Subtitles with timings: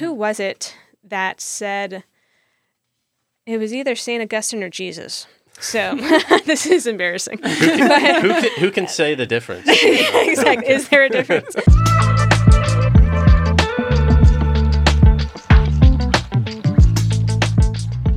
[0.00, 0.74] who was it
[1.04, 2.04] that said
[3.44, 4.22] it was either St.
[4.22, 5.26] Augustine or Jesus?
[5.60, 5.94] So
[6.46, 7.38] this is embarrassing.
[7.42, 9.66] But- who, can, who can say the difference?
[9.68, 10.68] exactly.
[10.68, 11.54] Is there a difference?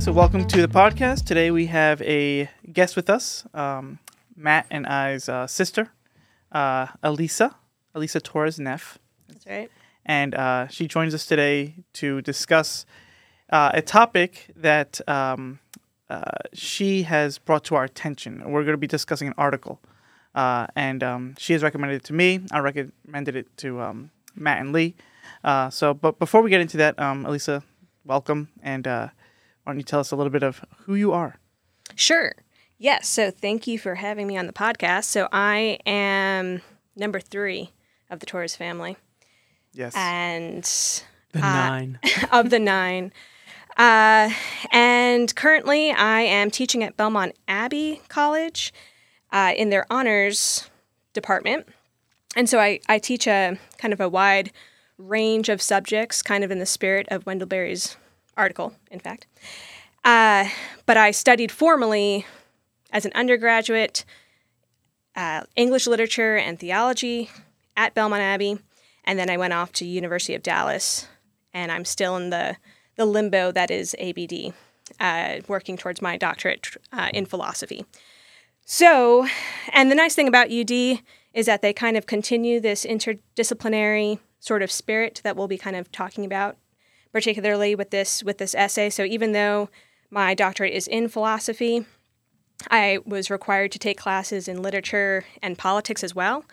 [0.02, 1.26] So, welcome to the podcast.
[1.26, 3.98] Today we have a guest with us, um,
[4.34, 5.90] Matt and I's uh, sister,
[6.50, 7.56] uh, Elisa,
[7.94, 8.98] Elisa Torres Neff.
[9.28, 9.70] That's right.
[10.06, 12.86] And uh, she joins us today to discuss
[13.50, 15.60] uh, a topic that um,
[16.10, 18.42] uh, she has brought to our attention.
[18.50, 19.80] We're going to be discussing an article.
[20.34, 22.40] Uh, and um, she has recommended it to me.
[22.50, 24.94] I recommended it to um, Matt and Lee.
[25.42, 27.62] Uh, so, but before we get into that, um, Elisa,
[28.04, 28.48] welcome.
[28.62, 29.08] And uh,
[29.62, 31.38] why don't you tell us a little bit of who you are?
[31.94, 32.34] Sure.
[32.78, 33.08] Yes.
[33.08, 35.04] So thank you for having me on the podcast.
[35.04, 36.60] So I am
[36.96, 37.72] number three
[38.10, 38.96] of the Torres family,
[39.74, 39.94] Yes.
[39.96, 40.64] and
[41.32, 41.98] The nine.
[42.32, 43.12] of the nine.
[43.76, 44.30] Uh,
[44.70, 48.72] and currently, I am teaching at Belmont Abbey College
[49.32, 50.70] uh, in their honors
[51.12, 51.66] department.
[52.36, 54.52] And so I, I teach a kind of a wide
[54.96, 57.96] range of subjects, kind of in the spirit of Wendell Berry's
[58.36, 59.26] article, in fact.
[60.04, 60.48] Uh,
[60.86, 62.26] but I studied formally
[62.92, 64.04] as an undergraduate
[65.16, 67.30] uh, English literature and theology
[67.76, 68.58] at Belmont Abbey,
[69.04, 71.06] and then I went off to University of Dallas,
[71.52, 72.56] and I'm still in the
[72.96, 74.54] the limbo that is ABD,
[75.00, 77.84] uh, working towards my doctorate uh, in philosophy.
[78.64, 79.26] So,
[79.72, 81.00] and the nice thing about UD
[81.32, 85.76] is that they kind of continue this interdisciplinary sort of spirit that we'll be kind
[85.76, 86.56] of talking about,
[87.12, 88.90] particularly with this with this essay.
[88.90, 89.68] So even though
[90.10, 91.84] my doctorate is in philosophy,
[92.70, 96.44] I was required to take classes in literature and politics as well,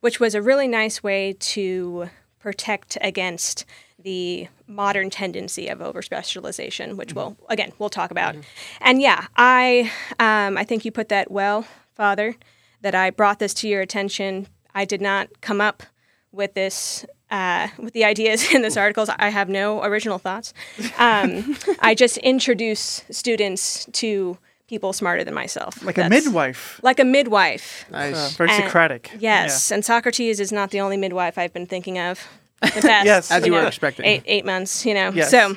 [0.00, 3.64] which was a really nice way to protect against
[3.98, 8.36] the modern tendency of overspecialization, which we'll again we'll talk about.
[8.80, 12.36] And yeah, I um, I think you put that well, Father,
[12.80, 14.46] that I brought this to your attention.
[14.74, 15.82] I did not come up
[16.30, 19.06] with this uh, with the ideas in this article.
[19.18, 20.54] I have no original thoughts.
[20.96, 26.78] Um, I just introduce students to people smarter than myself, like a midwife.
[26.82, 27.86] like a midwife.
[27.92, 28.36] Uh, Nice.
[28.36, 29.10] very And- Socratic.
[29.18, 32.20] Yes, and Socrates is not the only midwife I've been thinking of.
[32.60, 33.30] The past, Yes.
[33.30, 34.04] As you were know, expecting.
[34.04, 35.10] Eight eight months, you know.
[35.14, 35.30] Yes.
[35.30, 35.56] So,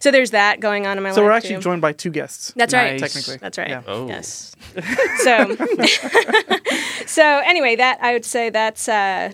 [0.00, 1.14] so there's that going on in my Yeah.
[1.14, 1.28] So life.
[1.28, 1.60] we're actually too.
[1.62, 2.52] joined by two guests.
[2.56, 2.98] That's right.
[2.98, 3.36] Technically.
[3.36, 3.68] That's right.
[3.70, 3.82] Yeah.
[3.86, 4.06] Oh.
[4.08, 4.54] Yes.
[5.24, 5.56] So,
[7.06, 9.32] so anyway, that I would say that's uh,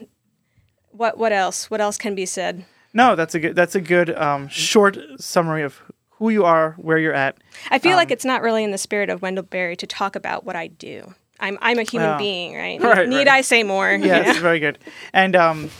[0.90, 1.18] what.
[1.18, 1.70] What else?
[1.70, 2.64] What else can be said?
[2.92, 3.54] No, that's a good.
[3.56, 5.80] That's a good um, short summary of
[6.18, 7.36] who you are, where you're at.
[7.70, 10.16] I feel Um, like it's not really in the spirit of Wendell Berry to talk
[10.16, 11.14] about what I do.
[11.40, 12.18] I'm I'm a human Oh.
[12.18, 12.80] being, right?
[12.82, 13.28] Right, Need right.
[13.28, 13.96] I say more?
[13.98, 14.32] Know?
[14.40, 14.78] very good.
[15.12, 15.70] And um,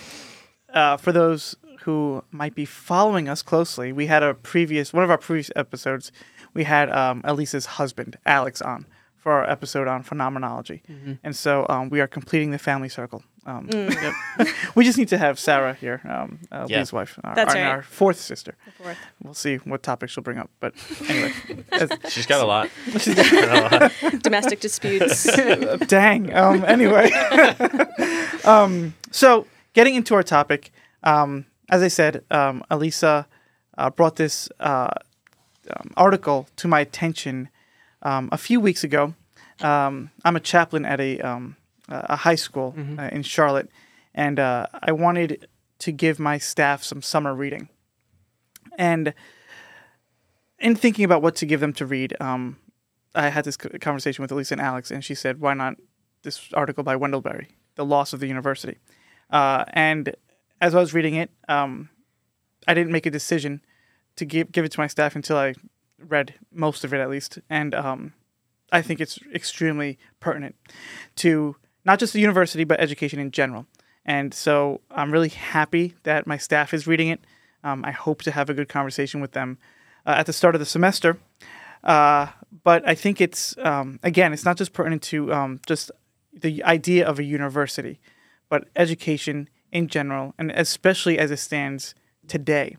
[0.73, 5.11] uh, for those who might be following us closely, we had a previous one of
[5.11, 6.13] our previous episodes.
[6.53, 8.87] We had um, Elisa's husband, Alex, on
[9.27, 10.83] for our episode on phenomenology,
[11.25, 13.25] and so um, we are completing the family circle.
[13.45, 13.91] Um, Mm.
[14.03, 14.49] yep.
[14.77, 16.79] we just need to have Sarah here, um, uh, Yeah.
[16.79, 17.69] Lee's wife, our, That's our, right.
[17.71, 18.55] our fourth sister.
[18.81, 18.97] Fourth.
[19.23, 20.75] We'll see what topic she'll bring up, but
[21.09, 21.33] anyway,
[21.73, 22.69] as- She's got a lot.
[24.23, 25.25] Domestic disputes.
[25.89, 26.33] Dang.
[26.33, 27.11] Um, anyway,
[28.45, 30.71] um, so getting into our topic,
[31.03, 33.27] um, as I said, um, Elisa
[33.77, 34.89] uh, brought this uh,
[35.77, 37.49] um, article to my attention
[38.07, 39.15] um, a few weeks ago.
[39.61, 41.57] Um, I'm a chaplain at a um,
[41.89, 43.69] a high school uh, in Charlotte,
[44.15, 45.49] and uh, I wanted
[45.81, 47.69] to give my staff some summer reading.
[48.79, 49.13] And
[50.59, 52.59] in thinking about what to give them to read, um,
[53.15, 55.75] I had this conversation with Elisa and Alex, and she said, "Why not
[56.23, 58.79] this article by Wendell Berry, The Loss of the University?"
[59.31, 60.15] Uh, and
[60.61, 61.89] as I was reading it, um,
[62.69, 63.63] I didn't make a decision
[64.15, 65.55] to give give it to my staff until I
[65.99, 67.39] read most of it, at least.
[67.49, 68.13] And um,
[68.73, 70.57] I think it's extremely pertinent
[71.17, 73.67] to not just the university, but education in general.
[74.05, 77.21] And so I'm really happy that my staff is reading it.
[77.65, 79.59] Um, I hope to have a good conversation with them
[80.07, 81.19] uh, at the start of the semester.
[81.83, 82.29] Uh,
[82.65, 85.91] but I think it's um, again, it's not just pertinent to um, just
[86.33, 88.01] the idea of a university,
[88.49, 91.95] but education in general, and especially as it stands
[92.29, 92.77] today.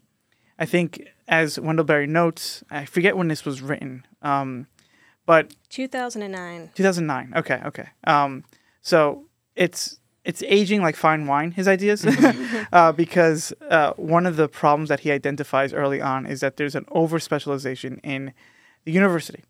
[0.60, 4.68] I think, as Wendell Berry notes, I forget when this was written, um,
[5.26, 6.72] but 2009.
[6.74, 7.34] 2009.
[7.36, 7.90] Okay, okay.
[8.06, 8.44] Um,
[8.82, 9.26] so
[9.56, 11.52] it's it's aging like fine wine.
[11.52, 12.06] His ideas,
[12.74, 16.76] uh, because uh, one of the problems that he identifies early on is that there's
[16.76, 18.34] an over specialization in
[18.86, 19.44] the university,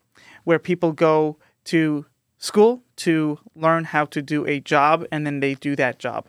[0.43, 2.05] where people go to
[2.37, 6.27] school to learn how to do a job, and then they do that job.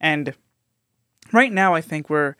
[0.00, 0.34] And
[1.32, 2.36] right now, I think we're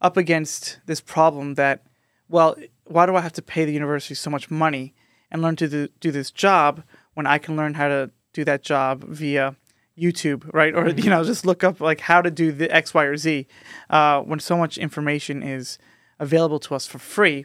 [0.00, 1.82] up against this problem that,
[2.30, 4.94] well, why do I have to pay the university so much money
[5.30, 6.82] and learn to do, do this job
[7.14, 9.56] when I can learn how to do that job via
[9.98, 10.74] YouTube, right?
[10.74, 13.46] Or you know, just look up like how to do the X, Y, or Z.
[13.90, 15.78] Uh, when so much information is
[16.18, 17.44] available to us for free,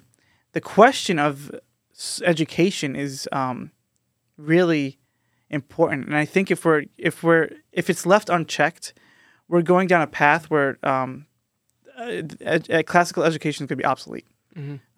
[0.54, 1.52] the question of
[2.24, 3.72] education is um,
[4.38, 5.00] really
[5.50, 6.06] important.
[6.08, 8.94] And I think if we're if we're if it's left unchecked,
[9.48, 11.26] we're going down a path where um,
[11.98, 14.28] uh, classical education is going to be obsolete.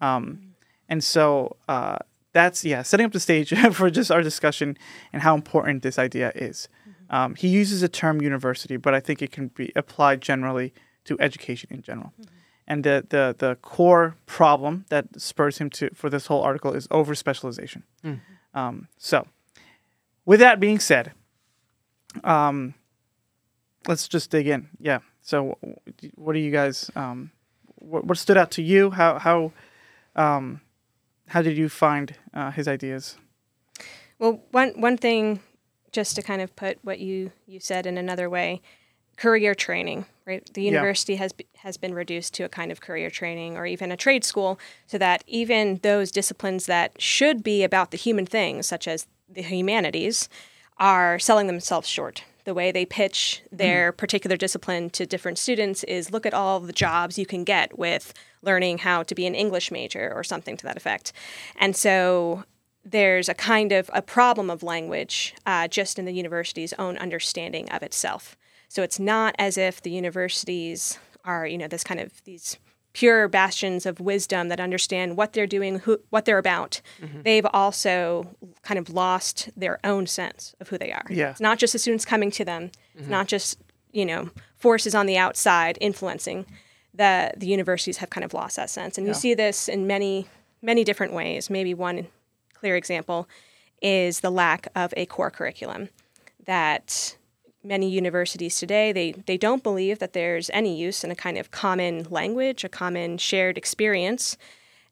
[0.00, 0.54] Um,
[0.88, 1.98] and so uh,
[2.32, 4.76] that's yeah, setting up the stage for just our discussion
[5.12, 6.68] and how important this idea is.
[7.10, 10.74] Um, he uses the term university, but I think it can be applied generally
[11.04, 12.12] to education in general.
[12.66, 16.86] And the, the the core problem that spurs him to for this whole article is
[16.90, 17.84] over specialization.
[18.52, 19.26] Um, so,
[20.26, 21.12] with that being said,
[22.24, 22.74] um,
[23.86, 24.68] let's just dig in.
[24.78, 24.98] Yeah.
[25.22, 25.56] So,
[26.14, 26.90] what do you guys?
[26.94, 27.30] Um,
[27.88, 28.90] what, what stood out to you?
[28.90, 29.52] How how
[30.16, 30.60] um,
[31.28, 33.16] how did you find uh, his ideas?
[34.18, 35.40] Well, one one thing,
[35.92, 38.60] just to kind of put what you you said in another way,
[39.16, 40.06] career training.
[40.26, 40.72] Right, the Yeah.
[40.72, 44.24] university has has been reduced to a kind of career training, or even a trade
[44.24, 49.06] school, so that even those disciplines that should be about the human things, such as
[49.28, 50.28] the humanities,
[50.76, 52.24] are selling themselves short.
[52.48, 56.72] The way they pitch their particular discipline to different students is look at all the
[56.72, 60.64] jobs you can get with learning how to be an English major or something to
[60.64, 61.12] that effect.
[61.56, 62.44] And so
[62.86, 67.68] there's a kind of a problem of language uh, just in the university's own understanding
[67.68, 68.34] of itself.
[68.66, 72.56] So it's not as if the universities are, you know, this kind of these
[72.92, 76.80] pure bastions of wisdom that understand what they're doing, who, what they're about.
[77.00, 77.22] Mm-hmm.
[77.22, 81.04] They've also kind of lost their own sense of who they are.
[81.10, 81.30] Yeah.
[81.30, 82.70] It's not just the students coming to them.
[82.94, 83.10] It's mm-hmm.
[83.10, 83.58] not just,
[83.92, 86.46] you know, forces on the outside influencing.
[86.94, 88.98] The, the universities have kind of lost that sense.
[88.98, 90.26] And you see this in many,
[90.62, 91.48] many different ways.
[91.48, 92.08] Maybe one
[92.54, 93.28] clear example
[93.80, 95.90] is the lack of a core curriculum
[96.44, 97.16] that
[97.64, 101.50] many universities today they, they don't believe that there's any use in a kind of
[101.50, 104.36] common language a common shared experience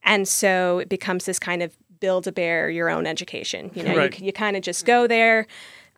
[0.03, 3.97] and so it becomes this kind of build a bear your own education you know
[3.97, 4.19] Right.
[4.21, 5.47] you, you kind of just go there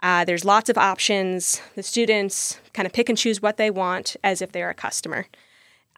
[0.02, 4.14] uh, there's lots of options the students kind of pick and choose what they want
[4.22, 5.26] as if they're a customer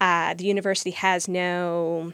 [0.01, 2.13] uh, the university has no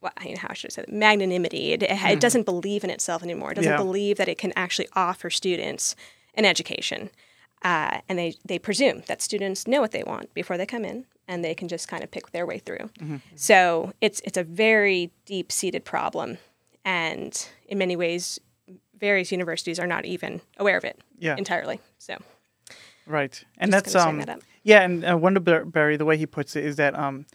[0.00, 0.92] what, you know, how should I say that?
[0.92, 1.72] magnanimity.
[1.74, 3.52] It, it doesn't believe in itself anymore.
[3.52, 3.76] It doesn't Yeah.
[3.76, 5.94] believe that it can actually offer students
[6.34, 7.10] an education.
[7.62, 11.04] Uh, and they, they presume that students know what they want before they come in
[11.28, 12.88] and they can just kind of pick their way through.
[13.36, 16.38] So it's, it's a very deep seated problem.
[16.84, 18.40] And in many ways,
[18.98, 21.36] various universities are not even aware of it Yeah.
[21.36, 21.80] entirely.
[21.98, 22.16] So
[23.06, 24.40] Right, and Just that's um, that up.
[24.62, 27.26] yeah, and uh, Wendell Berry, the way he puts it is that um,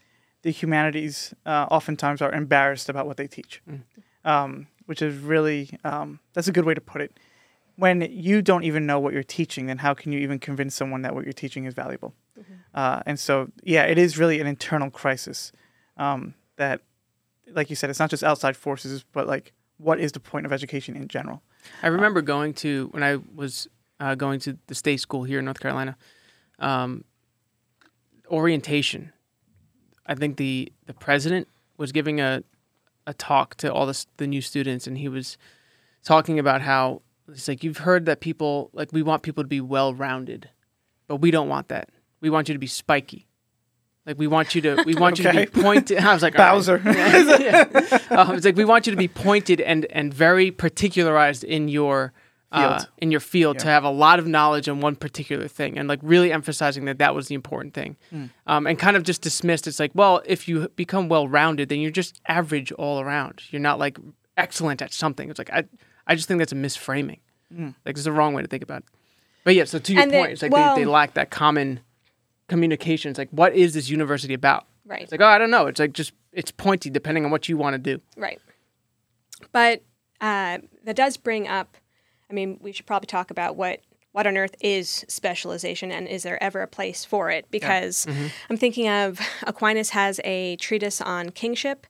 [0.43, 3.61] the humanities uh, oftentimes are embarrassed about what they teach,
[4.23, 7.19] um, which is really um, that's a good way to put it.
[7.77, 11.01] When you don't even know what you're teaching, then how can you even convince someone
[11.01, 12.13] that what you're teaching is valuable?
[12.73, 15.51] Uh, and so, yeah, it is really an internal crisis
[15.97, 16.81] um, that,
[17.51, 20.53] like you said, it's not just outside forces, but like what is the point of
[20.53, 21.41] education in general?
[21.81, 23.67] I remember going to when I was
[23.99, 25.97] uh, going to the state school here in North Carolina.
[26.59, 27.03] Um,
[28.29, 29.11] orientation.
[30.05, 32.43] I think the the president was giving a
[33.07, 35.37] a talk to all the the new students, and he was
[36.03, 39.61] talking about how it's like you've heard that people like we want people to be
[39.61, 40.49] well rounded,
[41.07, 41.89] but we don't want that.
[42.21, 43.27] We want you to be spiky.
[44.05, 45.97] Like we want you to we want you to be pointed.
[46.03, 46.51] I was like all right.
[46.53, 46.81] Bowser.
[46.85, 47.65] yeah.
[48.11, 52.13] Uh, it's like we want you to be pointed and and very particularized in your
[52.51, 52.89] uh, Field.
[52.99, 55.99] in your field to have a lot of knowledge on one particular thing and like
[56.03, 58.25] really emphasizing that that was the important thing Hmm.
[58.47, 61.79] um, and kind of just dismissed it's like well if you become well rounded then
[61.79, 63.97] you're just average all around you're not like
[64.37, 65.63] excellent at something it's like i
[66.07, 67.19] i just think that's a misframing
[67.53, 67.69] Hmm.
[67.85, 68.85] like it's the wrong way to think about it
[69.43, 71.29] but yeah so to your And the- point it's like well- they, they lack that
[71.29, 71.79] common
[72.47, 75.01] communication it's like what is this university about Right.
[75.03, 77.57] it's like oh i don't know it's like just it's pointy depending on what you
[77.57, 78.39] want to do Right.
[79.51, 79.83] But
[80.21, 81.75] uh, that does bring up.
[82.29, 83.81] I mean, we should probably talk about what
[84.13, 87.45] what on earth is specialization, and is there ever a place for it?
[87.51, 88.07] Because
[88.49, 91.85] I'm thinking of Aquinas has a treatise on kingship,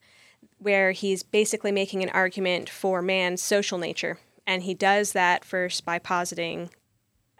[0.65, 4.17] where he's basically making an argument for man's social nature,
[4.47, 6.71] and he does that first by positing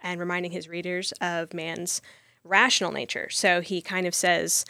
[0.00, 2.00] and reminding his readers of man's
[2.44, 3.28] rational nature.
[3.28, 4.64] So he kind of says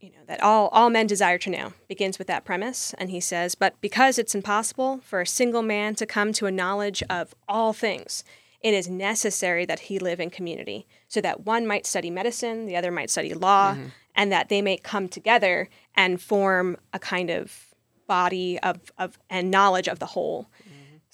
[0.00, 2.94] you know that all all men desire to know begins with that premise.
[2.96, 6.50] And he says but because it's impossible for a single man to come to a
[6.50, 8.24] knowledge of all things
[8.64, 12.76] it is necessary that he live in community so that one might study medicine, the
[12.76, 13.88] other might study law, mm-hmm.
[14.14, 17.73] and that they may come together and form a kind of
[18.06, 20.48] body of, of and knowledge of the whole.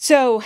[0.03, 0.43] So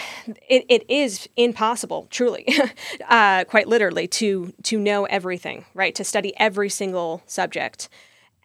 [0.48, 2.44] it, it is impossible, truly,
[3.08, 5.94] uh, quite literally, to to know everything, right?
[5.94, 7.88] To study every single subject,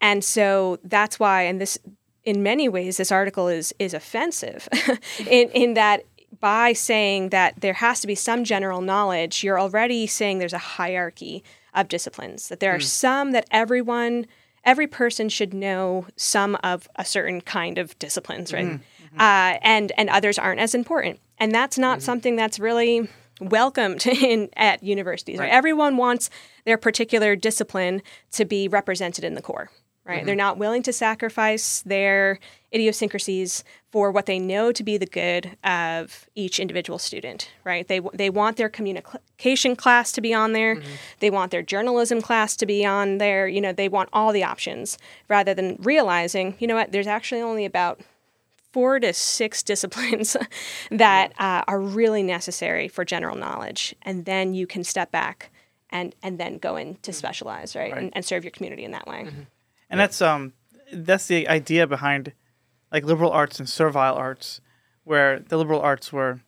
[0.00, 1.42] and so that's why.
[1.42, 1.80] And this,
[2.22, 4.68] in many ways, this article is is offensive,
[5.26, 6.04] in in that
[6.38, 10.58] by saying that there has to be some general knowledge, you're already saying there's a
[10.58, 11.42] hierarchy
[11.74, 12.48] of disciplines.
[12.48, 14.26] That there are some that everyone,
[14.64, 18.80] every person should know some of a certain kind of disciplines, right?
[19.18, 21.18] Uh, and and others aren't as important.
[21.38, 23.08] And that's not something that's really
[23.40, 25.38] welcomed in at universities.
[25.38, 25.50] Right?
[25.50, 26.30] Everyone wants
[26.64, 28.02] their particular discipline
[28.32, 29.70] to be represented in the core.
[30.04, 30.18] Right?
[30.18, 30.26] Mm-hmm.
[30.26, 32.40] They're not willing to sacrifice their
[32.72, 37.50] idiosyncrasies for what they know to be the good of each individual student.
[37.64, 37.86] Right?
[37.86, 40.76] They they want their communication class to be on there.
[40.76, 40.90] Mm-hmm.
[41.20, 43.46] They want their journalism class to be on there.
[43.46, 46.92] You know, they want all the options rather than realizing, you know what?
[46.92, 48.00] There's actually only about
[48.72, 50.36] four to six disciplines
[50.90, 55.50] that uh, are really necessary for general knowledge, and then you can step back
[55.90, 57.12] and and then go in to mm-hmm.
[57.12, 59.28] specialize, right, And, and serve your community in that way.
[59.90, 60.52] And that's um
[60.92, 62.32] that's the idea behind
[62.92, 64.60] like liberal arts and servile arts
[65.04, 66.40] where the liberal arts were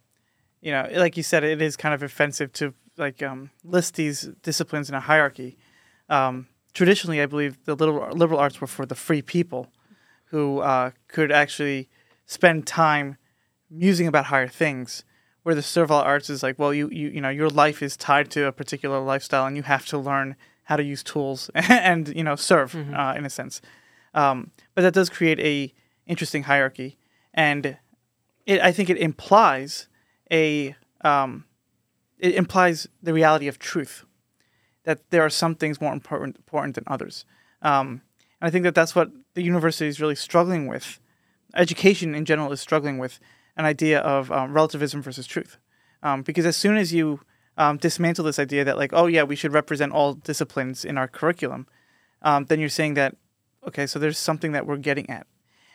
[0.61, 4.29] you know like you said it is kind of offensive to like um, list these
[4.43, 5.57] disciplines in a hierarchy.
[6.11, 9.73] Um, traditionally i believe the liberal, liberal arts were for the free people
[10.27, 11.89] who uh, could actually
[12.27, 13.17] spend time
[13.71, 15.05] musing about higher things
[15.43, 18.31] where the servile arts is like well you, you you know your life is tied
[18.31, 20.37] to a particular lifestyle and you have to learn
[20.73, 23.61] how to use tools and you know serve uh, in a sense.
[24.15, 25.73] Um, but that does create a
[26.07, 26.99] interesting hierarchy.
[27.35, 27.77] And
[28.45, 29.89] it, i think it implies
[30.31, 31.45] a um,
[32.19, 34.05] it implies the reality of truth
[34.85, 37.25] that there are some things more important important than others.
[37.71, 38.03] Um,
[38.41, 40.99] and i think that that's what the university is really struggling with.
[41.55, 43.21] Education in general is struggling with
[43.59, 45.59] an idea of um, relativism versus truth.
[46.03, 47.21] Um, because as soon as you
[47.57, 51.09] um, dismantle this idea that, like, oh, yeah, we should represent all disciplines in our
[51.09, 51.67] curriculum,
[52.23, 53.17] um, then you're saying that,
[53.69, 55.27] okay, so there's something that we're getting at.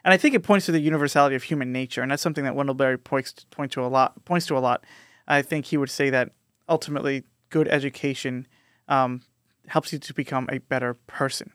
[0.04, 2.56] And I think it points to the universality of human nature, and that's something that
[2.56, 4.24] Wendell Berry points, point to a lot.
[4.26, 4.84] Points to a lot.
[5.28, 6.32] I think he would say that
[6.70, 8.48] ultimately, good education
[8.88, 9.22] um,
[9.68, 11.52] helps you to become a better person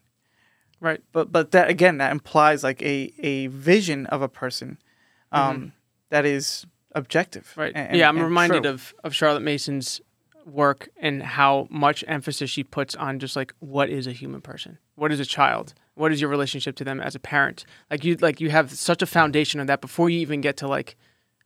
[0.81, 1.01] Right.
[1.13, 4.79] but but that again that implies like a a vision of a person
[5.31, 5.73] um
[6.11, 7.61] that is objective Mm-hmm.
[7.61, 7.73] Right.
[7.77, 8.73] and- yeah, I'm reminded true.
[8.73, 10.01] of of Charlotte Mason's
[10.47, 14.79] work and how much emphasis she puts on just like what is a human person?
[14.95, 15.75] What is a child?
[15.95, 17.65] What is your relationship to them as a parent?
[17.91, 20.69] Like you like you have such a foundation of that before you even get to
[20.69, 20.97] like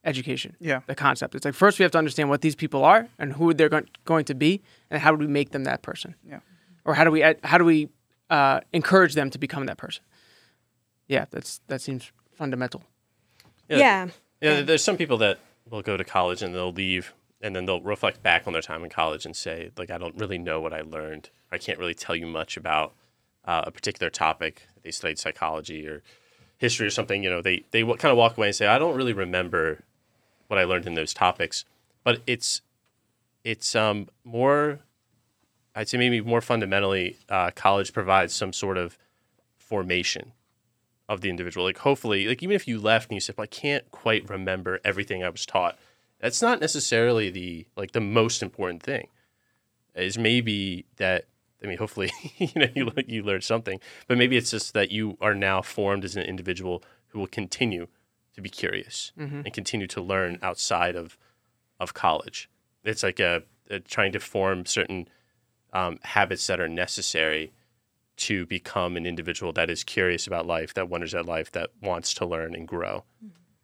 [0.04, 0.56] education.
[0.60, 0.80] Yeah.
[0.86, 1.34] The concept.
[1.34, 3.88] It's like first we have to understand what these people are and who they're going,
[4.04, 6.14] going to be and how do we make them that person?
[6.28, 6.40] Yeah.
[6.84, 7.88] Or how do we how do we
[8.30, 10.04] uh, encourage them to become that person?
[11.08, 12.84] Yeah, that's that seems fundamental.
[13.68, 14.08] Yeah.
[14.40, 15.38] Yeah, there's some people that
[15.68, 18.82] will go to college and they'll leave and then they'll reflect back on their time
[18.82, 21.30] in college and say, like, I don't really know what I learned.
[21.52, 22.94] I can't really tell you much about
[23.44, 24.66] uh, a particular topic.
[24.82, 26.02] They studied psychology or
[26.58, 27.22] history or something.
[27.22, 29.82] You know, they they kind of walk away and say, I don't really remember
[30.48, 31.64] what I learned in those topics.
[32.04, 32.62] But it's
[33.44, 34.80] it's um more,
[35.74, 38.98] I'd say maybe more fundamentally, uh, college provides some sort of
[39.58, 40.32] formation
[41.08, 41.66] of the individual.
[41.66, 44.80] Like hopefully, like even if you left and you said, well, I can't quite remember
[44.84, 45.78] everything I was taught,
[46.20, 49.08] that's not necessarily the like the most important thing.
[49.94, 51.24] Is maybe that
[51.62, 55.16] I mean, hopefully, you know, you you learned something, but maybe it's just that you
[55.20, 57.86] are now formed as an individual who will continue
[58.34, 59.12] to be curious
[59.46, 61.16] and continue to learn outside of
[61.80, 62.50] of college.
[62.84, 65.08] It's like a, a trying to form certain
[65.72, 67.52] um, habits that are necessary
[68.18, 72.14] to become an individual that is curious about life, that wonders at life, that wants
[72.14, 73.04] to learn and grow,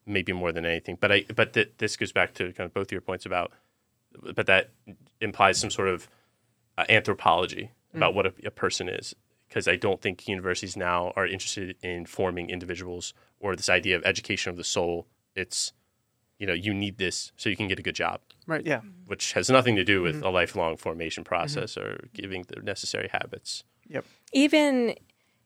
[0.06, 0.97] maybe more than anything.
[1.00, 3.52] But I, but th- this goes back to kind of both your points about,
[4.35, 4.71] but that
[5.21, 6.09] implies some sort of
[6.78, 9.14] uh, anthropology about what a, a person is,
[9.49, 14.02] because I don't think universities now are interested in forming individuals or this idea of
[14.04, 15.06] education of the soul.
[15.37, 15.73] It's,
[16.38, 18.66] you know, you need this so you can get a good job Right.
[18.66, 23.09] yeah which has nothing to do with a lifelong formation process or giving the necessary
[23.12, 23.62] habits.
[23.88, 24.97] yep even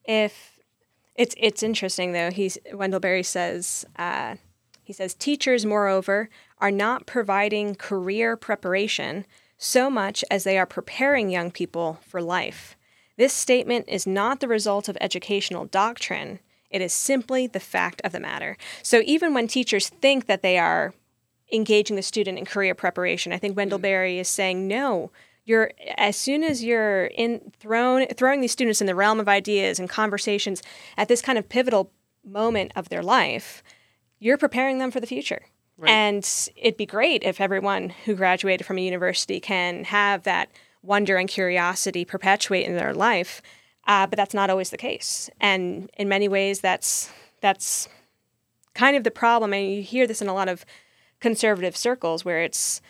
[0.04, 0.58] if
[1.14, 4.36] it's it's interesting though he's wendell berry says uh,
[4.86, 6.28] he says teachers moreover
[6.58, 9.26] are not providing career preparation
[9.58, 12.76] so much as they are preparing young people for life
[13.16, 16.38] this statement is not the result of educational doctrine
[16.70, 20.58] it is simply the fact of the matter so even when teachers think that they
[20.58, 20.94] are
[21.52, 23.32] engaging the student in career preparation.
[23.32, 23.58] I think mm.
[23.58, 25.10] Wendell Berry is saying no.
[25.44, 29.78] You're as soon as you're in thrown throwing these students in the realm of ideas
[29.78, 30.62] and conversations
[30.96, 31.92] at this kind of pivotal
[32.24, 33.62] moment of their life,
[34.18, 35.42] you're preparing them for the future.
[35.88, 40.50] And it'd be great if everyone who graduated from a university can have that
[40.82, 43.42] wonder and curiosity perpetuate in their life.
[43.86, 45.28] Uh, but that's not always the case.
[45.40, 47.88] And in many ways, that's that's
[48.74, 49.52] kind of the problem.
[49.52, 50.64] And you hear this in a lot of
[51.20, 52.80] conservative circles where it's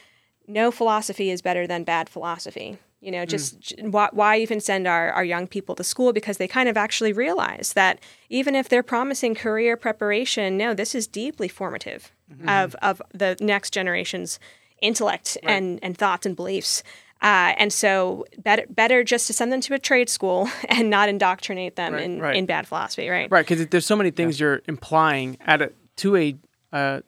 [0.47, 2.78] no philosophy is better than bad philosophy.
[3.06, 6.12] You know, just j- why, why even send our, our young people to school?
[6.12, 10.92] Because they kind of actually realize that even if they're promising career preparation, no, this
[10.92, 12.10] is deeply formative
[12.48, 14.40] of, of the next generation's
[14.82, 16.82] intellect and, and thoughts and beliefs.
[17.22, 21.08] Uh, and so, better, better just to send them to a trade school and not
[21.08, 22.34] indoctrinate them in, right.
[22.34, 23.30] in bad philosophy, right?
[23.30, 26.36] Right, because there's so many things you're implying at a to a
[26.72, 27.02] uh,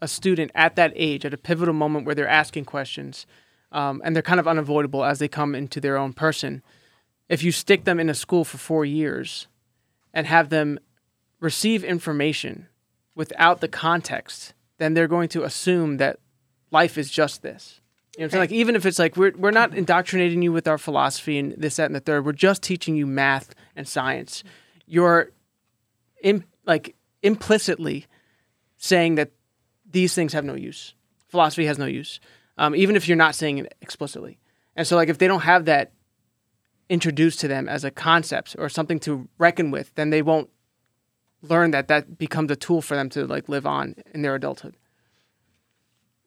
[0.00, 3.26] a student at that age, at a pivotal moment where they're asking questions,
[3.74, 6.62] um, and they're kind of unavoidable as they come into their own person.
[7.28, 9.48] If you stick them in a school for four years
[10.14, 10.78] and have them
[11.40, 12.68] receive information
[13.14, 16.20] without the context, then they're going to assume that
[16.70, 17.80] life is just this.
[18.16, 18.40] You know what I'm saying?
[18.42, 21.76] Like even if it's like we're we're not indoctrinating you with our philosophy and this,
[21.76, 22.24] that, and the third.
[22.24, 24.44] We're just teaching you math and science.
[24.86, 25.32] You're
[26.22, 28.06] im- like implicitly
[28.76, 29.32] saying that
[29.90, 30.94] these things have no use.
[31.28, 32.20] Philosophy has no use,
[32.58, 34.38] um, even if you're not saying it explicitly.
[34.76, 35.92] And so, like, if they don't have that
[36.88, 40.50] introduced to them as a concept or something to reckon with, then they won't
[41.42, 44.74] learn that that becomes a tool for them to like live on in their adulthood.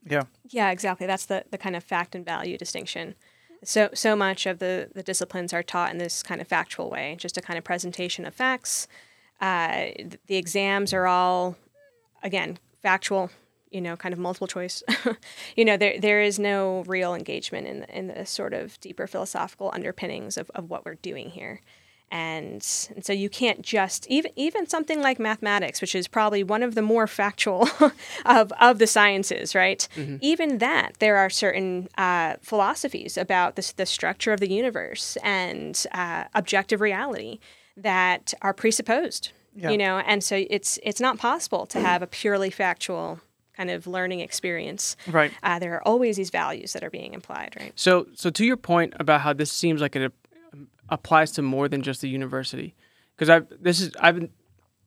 [0.06, 0.24] Yeah.
[0.50, 1.08] Yeah, exactly.
[1.08, 3.16] That's the, the kind of fact and value distinction.
[3.64, 7.16] So so much of the, the disciplines are taught in this kind of factual way,
[7.18, 8.88] just a kind of presentation of facts.
[9.42, 9.88] Uh,
[10.28, 11.58] the exams are all,
[12.24, 13.32] again, factual.
[13.72, 14.84] You know, kind of multiple choice.
[15.56, 19.08] you know, there there is no real engagement in the, in the sort of deeper
[19.08, 21.62] philosophical underpinnings of, of what we're doing here.
[22.10, 26.64] And, and so you can't just even even something like mathematics, which is probably one
[26.64, 27.68] of the more factual
[28.26, 29.86] of of the sciences, right?
[30.22, 35.86] Even that there are certain uh, philosophies about this, the structure of the universe and
[35.92, 37.40] uh, objective reality
[37.76, 39.32] that are presupposed.
[39.56, 39.72] Yeah.
[39.72, 43.20] You know, and so it's it's not possible to have a purely factual
[43.58, 44.96] kind of learning experience.
[45.08, 45.32] Right.
[45.44, 47.74] Uh, there are always these values that are being implied, right?
[47.76, 50.14] So, so to your point about how this seems like it
[50.90, 52.76] applies to more than just the university,
[53.16, 54.30] because I've this is I've been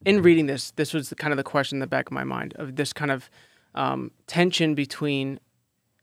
[0.07, 0.71] in reading this.
[0.71, 2.93] This was the, kind of the question in the back of my mind of this
[2.93, 3.29] kind of
[3.75, 5.41] um, tension between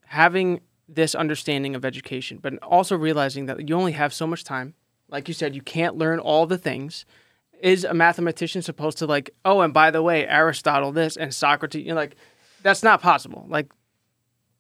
[0.06, 4.73] having this understanding of education, but also realizing that you only have so much time.
[5.10, 7.06] Like you said, you can't learn all the things.
[7.62, 9.32] Is a mathematician supposed to like?
[9.43, 11.84] Oh, and by the way, Aristotle this and Socrates.
[11.84, 12.15] You know, like
[12.63, 13.46] that's not possible.
[13.50, 13.67] Like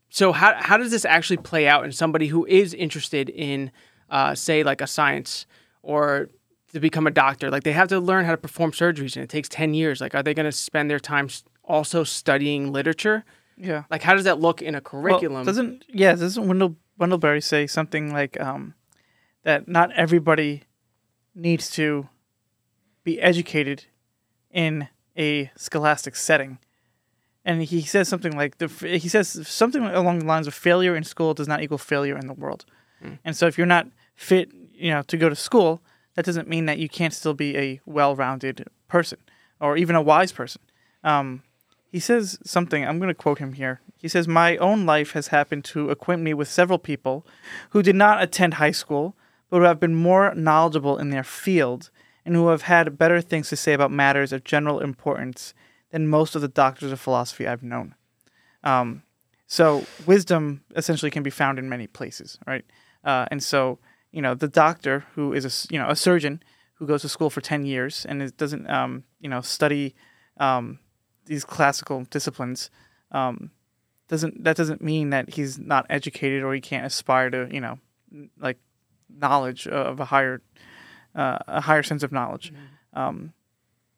[0.09, 3.71] so how how does this actually play out in somebody who is interested in
[4.09, 5.45] uh, say like a science
[5.81, 6.29] or
[6.73, 9.29] to become a doctor like they have to learn how to perform surgeries and it
[9.29, 11.27] takes 10 years like are they going to spend their time
[11.63, 13.23] also studying literature
[13.57, 13.83] Yeah.
[13.89, 16.15] like how does that look in a Well, curriculum doesn't yeah?
[16.15, 18.73] Doesn't Wendell Wendellberry say something like um,
[19.43, 19.67] that?
[19.67, 20.63] Not everybody
[21.35, 22.07] needs to
[23.03, 23.85] be educated
[24.51, 26.57] in a scholastic setting,
[27.47, 31.03] and he says something like the he says something along the lines of failure in
[31.03, 32.65] school does not equal failure in the world,
[33.23, 35.81] and so if you're not fit, you know, to go to school,
[36.15, 39.19] that doesn't mean that you can't still be a well-rounded person
[39.59, 40.61] or even a wise person.
[41.03, 41.43] Um,
[41.91, 43.79] he says something, I'm going to quote him here.
[43.97, 47.25] He says, My own life has happened to acquaint me with several people
[47.69, 49.15] who did not attend high school,
[49.49, 51.89] but who have been more knowledgeable in their field
[52.25, 55.53] and who have had better things to say about matters of general importance
[55.91, 57.95] than most of the doctors of philosophy I've known.
[58.63, 59.03] Um,
[59.45, 62.65] so, wisdom essentially can be found in many places, right?
[63.03, 63.79] Uh, and so,
[64.11, 66.43] you know, the doctor who is a, you know, a surgeon
[66.75, 69.95] who goes to school for 10 years and is, doesn't, um, you know, study
[70.37, 70.79] um,
[71.27, 72.69] these classical disciplines
[73.11, 73.51] um,
[74.07, 77.77] doesn't that doesn't mean that he's not educated or he can't aspire to you know
[78.39, 78.57] like
[79.09, 80.41] knowledge of a higher
[81.15, 82.53] uh, a higher sense of knowledge
[82.93, 83.33] um,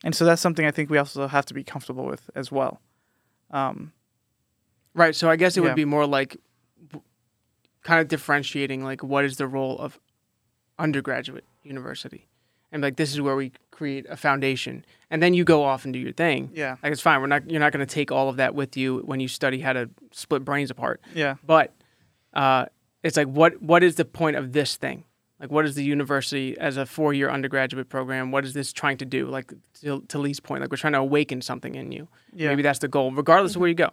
[0.03, 2.79] and so that's something I think we also have to be comfortable with as well
[3.51, 3.91] um,
[4.93, 5.67] right so i guess it Yeah.
[5.67, 6.37] would be more like
[7.83, 9.99] kind of differentiating like what is the role of
[10.77, 12.27] undergraduate university
[12.71, 15.93] and like this is where we create a foundation and then you go off and
[15.93, 17.19] do your thing yeah Like it's fine.
[17.21, 17.49] We're not.
[17.49, 19.89] You're not going to take all of that with you when you study how to
[20.11, 21.01] split brains apart.
[21.15, 21.73] yeah But
[22.33, 22.65] uh,
[23.01, 25.03] it's like, what what is the point of this thing?
[25.39, 28.31] Like, what is the university as a four year undergraduate program?
[28.31, 29.27] What is this trying to do?
[29.27, 32.07] Like to, to Lee's point, like we're trying to awaken something in you.
[32.33, 33.89] yeah Maybe that's the goal, regardless of where you go.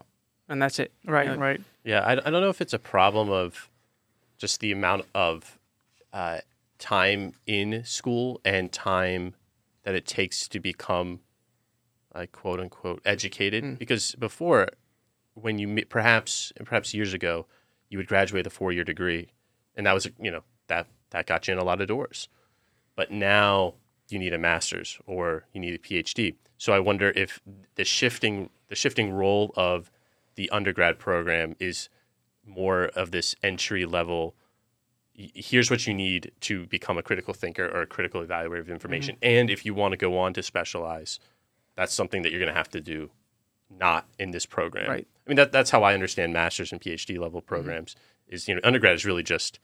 [0.49, 0.93] and that's it.
[1.05, 1.61] Right, You know, right.
[1.85, 3.71] Yeah, I, I don't know if it's a problem of
[4.39, 5.59] just the amount of
[6.13, 6.39] uh,
[6.79, 9.35] time in school and time
[9.85, 11.21] that it takes to become,
[12.15, 13.79] like quote unquote, educated.
[13.79, 14.69] Because before,
[15.35, 17.47] when you perhaps perhaps years ago,
[17.89, 19.29] you would graduate with a four year degree,
[19.77, 22.29] and that was you know that that got you in a lot of doors.
[22.95, 23.75] But now
[24.09, 26.35] you need a master's or you need a PhD.
[26.59, 27.41] So I wonder if
[27.75, 29.91] the shifting the shifting role of
[30.35, 31.89] the undergrad program is
[32.45, 34.35] more of this entry level
[35.19, 39.15] here's what you need to become a critical thinker or a critical evaluator of information
[39.17, 39.39] mm-hmm.
[39.39, 41.19] and if you want to go on to specialize
[41.75, 43.11] that's something that you're going to have to do
[43.71, 45.07] not in this program Right.
[45.27, 47.49] i mean that, that's how i understand master's and phd level mm-hmm.
[47.49, 47.97] programs
[48.29, 49.59] is you know undergrad is really just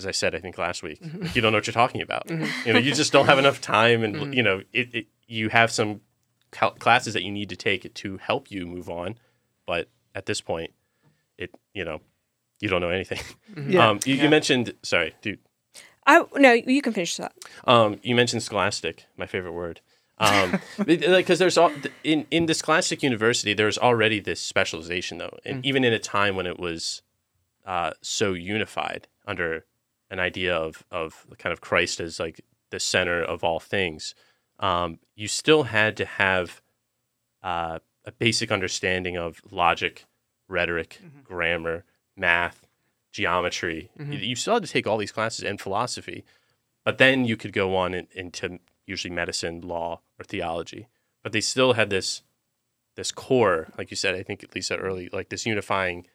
[0.00, 2.24] as i said i think last week like, you don't know what you're talking about.
[2.64, 5.70] You know you just don't have enough time and you know it, it you have
[5.70, 6.00] some
[6.50, 9.16] cal- classes that you need to take to help you move on
[9.66, 10.70] but at this point
[11.38, 12.00] it you know
[12.60, 13.20] you don't know anything.
[13.56, 13.88] Yeah.
[13.88, 15.38] um, you, you mentioned sorry dude.
[16.06, 17.32] I no, you can finish that.
[17.66, 19.80] um, you mentioned scholastic, my favorite word.
[20.18, 21.72] Um, because there's all
[22.04, 26.36] in in this scholastic university, there's already this specialization though, and even in a time
[26.36, 27.02] when it was
[27.66, 29.64] uh, so unified under
[30.10, 34.14] an idea of of kind of Christ as like the center of all things,
[34.58, 36.62] um, you still had to have
[37.42, 40.04] uh, a basic understanding of logic,
[40.48, 41.84] rhetoric, grammar,
[42.16, 42.66] math,
[43.12, 43.90] geometry.
[44.12, 46.24] You, you still had to take all these classes and philosophy,
[46.84, 50.88] but then you could go on in, into usually medicine, law, or theology.
[51.22, 52.22] But they still had this
[52.96, 56.06] this core, like you said, I think at Lisa early, like this unifying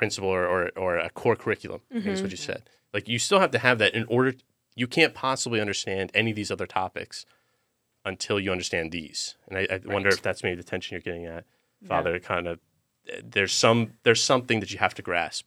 [0.00, 1.82] principle or or, or a core curriculum.
[1.90, 2.62] I think is what you said.
[2.94, 4.32] Like you still have to have that in order.
[4.74, 7.26] You can't possibly understand any of these other topics
[8.06, 9.36] until you understand these.
[9.46, 11.44] And I, I wonder if that's maybe the tension you're getting at,
[11.86, 12.18] Father.
[12.18, 12.58] Kind of,
[13.22, 15.44] there's some there's something that you have to grasp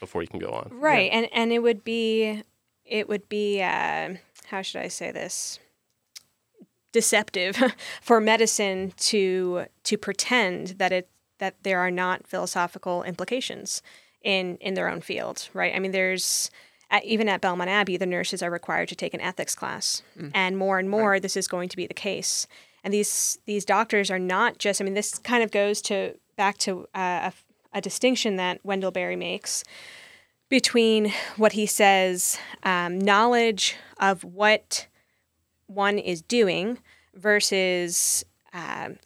[0.00, 0.68] before you can go on.
[0.72, 2.42] Right, and and it would be
[2.84, 5.60] it would be uh, how should I say this
[6.90, 7.56] deceptive
[8.02, 11.08] for medicine to to pretend that it
[11.42, 13.82] that there are not philosophical implications
[14.22, 15.74] in in their own field, right?
[15.74, 16.52] I mean, there's
[17.02, 20.02] even at Belmont Abbey, the nurses are required to take an ethics class,
[20.34, 22.46] and more and more, this is going to be the case.
[22.84, 24.80] And these these doctors are not just.
[24.80, 28.92] I mean, this kind of goes to back to uh, a, a distinction that Wendell
[28.92, 29.64] Berry makes
[30.48, 34.86] between what he says um, knowledge of what
[35.66, 36.78] one is doing
[37.14, 38.98] versus um,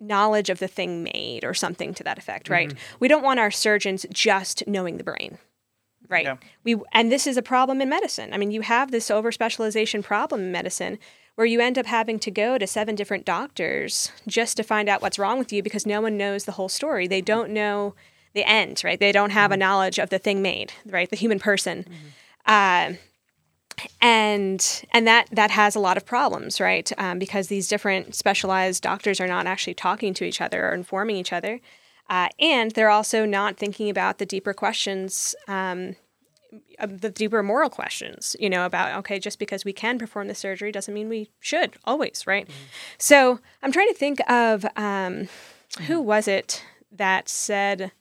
[0.00, 2.68] knowledge of the thing made or something to that effect right?
[2.68, 2.96] Mm-hmm.
[3.00, 5.38] We don't want our surgeons just knowing the brain
[6.08, 6.24] right?
[6.24, 6.36] Yeah.
[6.64, 8.32] we and this is a problem in medicine.
[8.32, 10.98] I mean you have this over specialization problem in medicine
[11.34, 15.02] where you end up having to go to seven different doctors just to find out
[15.02, 17.06] what's wrong with you because no one knows the whole story.
[17.06, 17.26] They mm-hmm.
[17.26, 17.94] don't know
[18.34, 18.98] the end right?
[18.98, 19.60] They don't have a mm-hmm.
[19.60, 21.10] knowledge of the thing made right?
[21.10, 21.86] The human person.
[22.46, 22.94] Uh,
[24.00, 26.90] and and that that has a lot of problems right?
[26.98, 31.16] Um, because these different specialized doctors are not actually talking to each other or informing
[31.16, 31.60] each other.
[32.10, 35.94] Uh, and they're also not thinking about the deeper questions um,
[36.86, 40.72] the deeper moral questions you know about okay just because we can perform the surgery
[40.72, 42.48] doesn't mean we should always right?
[42.96, 45.28] So i'm trying to think of um,
[45.86, 47.92] who was it that said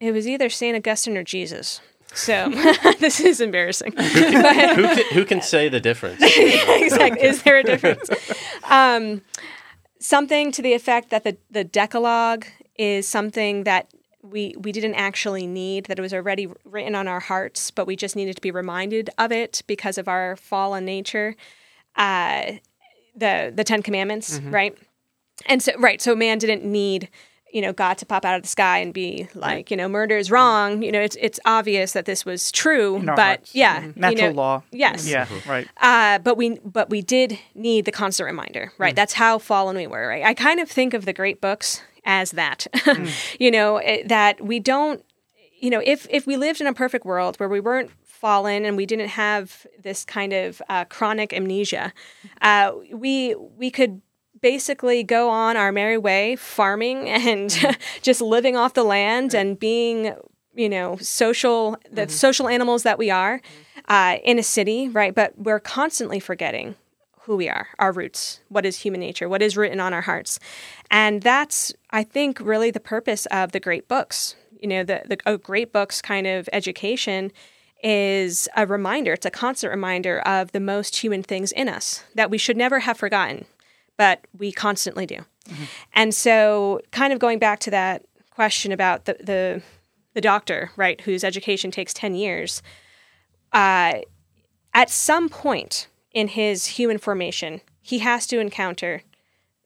[0.00, 1.80] it was either saint augustine or jesus
[2.14, 2.50] so
[3.00, 6.20] this is embarrassing But- who, can, who can say the difference?
[6.22, 7.22] exactly.
[7.22, 8.10] Is there a difference?
[8.70, 9.22] Um,
[10.00, 12.46] something to the effect that the, the Decalogue
[12.76, 13.88] is something that
[14.22, 17.94] we we didn't actually need, that it was already written on our hearts, but we
[17.94, 21.36] just needed to be reminded of it because of our fallen nature.
[21.94, 22.52] Uh,
[23.14, 24.76] the the Ten Commandments, right?
[25.46, 27.08] And so right, so man didn't need
[27.54, 30.16] you know God to pop out of the sky and be like you know murder
[30.18, 30.82] is wrong.
[30.82, 33.54] You know it's it's obvious that this was true, but hearts.
[33.54, 33.86] yeah, Mhm.
[33.96, 34.62] you Natural know, law.
[34.72, 35.66] Yes, Yeah, right.
[35.80, 38.94] uh, but we but we did need the constant reminder, right?
[38.96, 40.24] That's how fallen we were, right?
[40.24, 42.66] I kind of think of the great books as that,
[43.40, 45.02] you know, it, that we don't,
[45.60, 48.76] you know, if if we lived in a perfect world where we weren't fallen and
[48.76, 51.92] we didn't have this kind of uh, chronic amnesia,
[52.42, 54.00] uh, we we could
[54.44, 57.66] basically go on our merry way farming and
[58.02, 60.14] just living off the land and being
[60.54, 63.40] you know social the social animals that we are
[63.88, 65.14] uh, in a city right?
[65.14, 66.74] But we're constantly forgetting
[67.20, 70.38] who we are our roots what is human nature what is written on our hearts.
[70.90, 74.36] And that's i think really the purpose of the great books.
[74.60, 77.32] You know the, the a great books kind of education
[77.82, 82.30] is a reminder it's a constant reminder of the most human things in us that
[82.30, 83.46] we should never have forgotten
[83.96, 85.24] but we constantly do
[85.92, 89.62] and so kind of going back to that question about the the,
[90.14, 92.62] the doctor, right, whose education takes ten years.
[93.52, 94.00] Uh,
[94.72, 99.02] at some point in his human formation, he has to encounter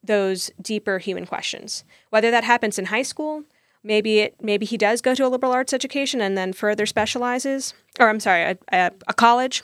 [0.03, 1.83] those deeper human questions.
[2.09, 3.43] Whether that happens in high school,
[3.83, 7.73] maybe it maybe he does go to a liberal arts education and then further specializes,
[7.99, 9.63] or I'm sorry, a, a, a college,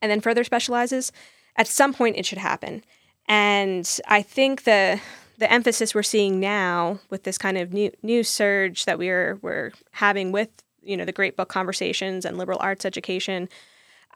[0.00, 1.12] and then further specializes.
[1.56, 2.84] At some point, it should happen,
[3.30, 5.00] and I think the
[5.38, 9.72] the emphasis we're seeing now with this kind of new new surge that we're we're
[9.92, 10.50] having with
[10.82, 13.48] you know the great book conversations and liberal arts education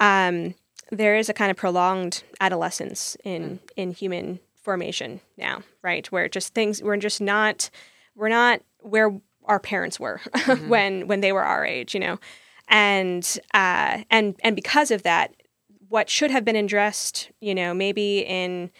[0.00, 0.55] um,
[0.90, 6.11] there is a kind of prolonged adolescence in in human formation now, right?
[6.11, 7.70] Where just things we're just not
[8.16, 10.20] we're not where our parents were
[10.66, 12.18] when when they were our age, you know,
[12.68, 15.35] and uh, and and because of that,
[15.88, 18.70] what should have been addressed, you know, maybe in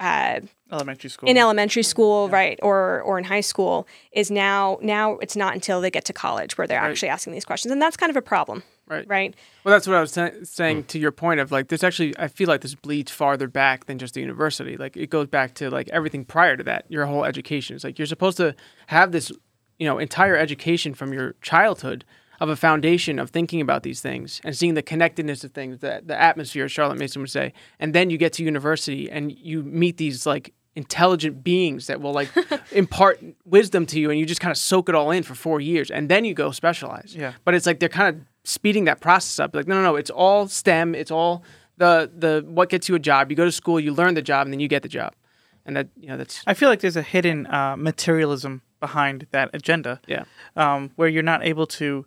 [0.00, 0.40] uh,
[0.72, 1.28] Elementary school.
[1.28, 5.80] in elementary school, right, or or in high school, is now now it's not until
[5.80, 8.22] they get to college where they're actually asking these questions, and that's kind of a
[8.22, 9.06] problem, Right.
[9.06, 9.34] right?
[9.62, 11.84] Well, that's what I was sa- saying to your point of like this.
[11.84, 14.76] Actually, I feel like this bleeds farther back than just the university.
[14.76, 16.86] Like it goes back to like everything prior to that.
[16.88, 17.76] Your whole education.
[17.76, 18.54] It's like you're supposed to
[18.88, 19.30] have this,
[19.78, 22.04] you know, entire education from your childhood
[22.40, 26.02] of a foundation of thinking about these things and seeing the connectedness of things, the
[26.04, 26.68] the atmosphere.
[26.68, 30.52] Charlotte Mason would say, and then you get to university and you meet these like
[30.76, 32.28] intelligent beings that will like
[32.72, 35.60] impart wisdom to you and you just kind of soak it all in for four
[35.60, 37.32] years and then you go specialize Yeah.
[37.44, 40.10] but it's like they're kind of speeding that process up like no no no it's
[40.10, 41.44] all stem it's all
[41.76, 44.46] the the what gets you a job you go to school you learn the job
[44.48, 45.14] and then you get the job
[45.64, 49.50] and that you know that's I feel like there's a hidden uh, materialism behind that
[49.54, 50.00] agenda.
[50.08, 50.24] yeah
[50.56, 52.04] um, where you're not able to,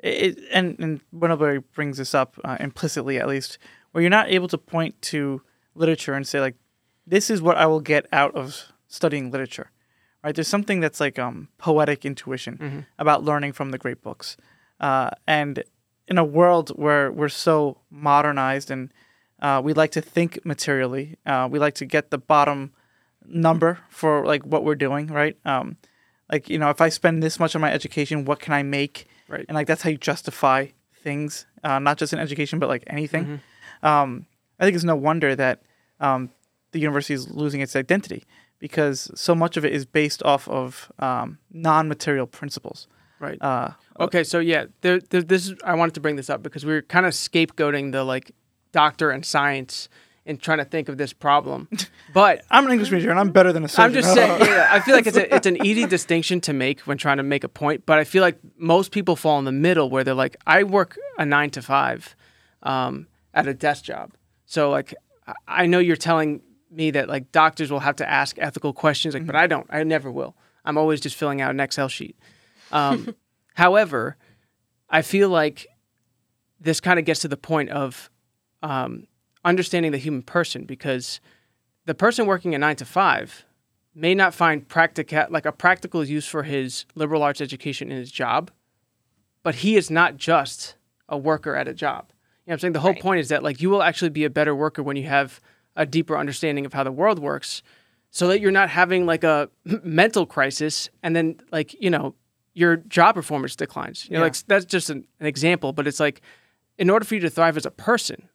[0.00, 3.58] it, and and Wendell Berry brings this up uh, implicitly at least,
[3.92, 5.42] where you're not able to point to
[5.74, 6.56] literature and say like,
[7.06, 9.70] this is what I will get out of studying literature,
[10.24, 10.34] right?
[10.34, 14.36] There's something that's like um, poetic intuition about learning from the great books,
[14.80, 15.62] uh, and
[16.08, 18.92] in a world where we're so modernized and
[19.40, 22.72] uh, we like to think materially, uh, we like to get the bottom
[23.26, 25.36] number for like what we're doing, right?
[25.44, 25.76] Um,
[26.30, 29.06] like you know, if I spend this much on my education, what can I make?
[29.28, 29.44] Right.
[29.48, 30.68] And like that's how you justify
[31.02, 33.40] things, uh, not just in education, but like anything.
[33.82, 34.26] Um,
[34.58, 35.62] I think it's no wonder that
[36.00, 36.30] um,
[36.72, 38.24] the university is losing its identity
[38.58, 42.88] because so much of it is based off of um, non-material principles.
[43.20, 46.42] right Uh, Okay, so yeah, there, there, this is, I wanted to bring this up
[46.42, 48.32] because we are kind of scapegoating the like
[48.72, 49.88] doctor and science
[50.26, 51.68] and trying to think of this problem,
[52.14, 53.84] but I'm an English major and I'm better than a surgeon.
[53.84, 54.40] I'm just saying.
[54.40, 57.22] Yeah, I feel like it's a, it's an easy distinction to make when trying to
[57.22, 60.14] make a point, but I feel like most people fall in the middle where they're
[60.14, 62.16] like, I work a nine to five
[62.62, 64.12] um, at a desk job,
[64.44, 64.92] so like
[65.26, 69.14] I- I know you're telling me that like doctors will have to ask ethical questions,
[69.14, 69.66] like, but I don't.
[69.70, 70.36] I never will.
[70.64, 72.16] I'm always just filling out an Excel sheet.
[72.72, 73.14] Um,
[73.54, 74.16] however,
[74.90, 75.66] I feel like
[76.60, 78.10] this kind of gets to the point of
[78.62, 79.06] um,
[79.46, 81.20] understanding the human person because
[81.86, 83.44] the person working a nine to five
[83.94, 88.10] may not find practica- like a practical use for his liberal arts education in his
[88.12, 88.50] job,
[89.42, 90.76] but he is not just
[91.08, 92.06] a worker at a job.
[92.08, 92.72] You know what I'm saying?
[92.74, 93.00] The whole Right.
[93.02, 95.40] point is that like you will actually be a better worker when you have
[95.76, 97.62] a deeper understanding of how the world works
[98.10, 99.48] so that you're not having like a
[99.82, 102.14] mental crisis and then like, you know,
[102.54, 104.06] your job performance declines.
[104.06, 104.24] You know, Yeah.
[104.24, 106.20] like that's just an, an example, but it's like
[106.78, 108.28] in order for you to thrive as a person,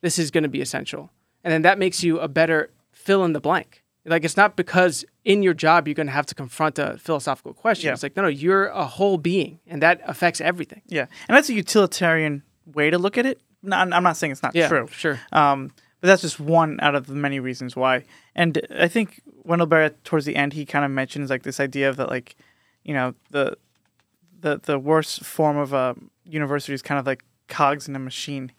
[0.00, 1.10] this is going to be essential.
[1.44, 3.82] And then that makes you a better fill in the blank.
[4.04, 7.52] Like it's not because in your job you're going to have to confront a philosophical
[7.54, 7.88] question.
[7.88, 7.92] Yeah.
[7.92, 10.82] It's like no, no, you're a whole being, and that affects everything.
[10.86, 13.40] yeah, and that's a utilitarian way to look at it.
[13.62, 14.86] No, I'm not saying it's not Yeah, true.
[14.90, 15.20] sure.
[15.32, 18.04] Um, but that's just one out of the many reasons why.
[18.34, 21.90] And I think Wendell Berry, towards the end, he kind of mentions like this idea
[21.90, 22.36] of that, like,
[22.84, 23.58] you know, the
[24.40, 28.50] the the worst form of a university is kind of like cogs in a machine,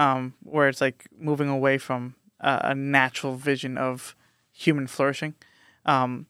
[0.00, 4.16] um, where it's like moving away from a, a natural vision of
[4.52, 5.34] human flourishing.
[5.84, 6.26] Um,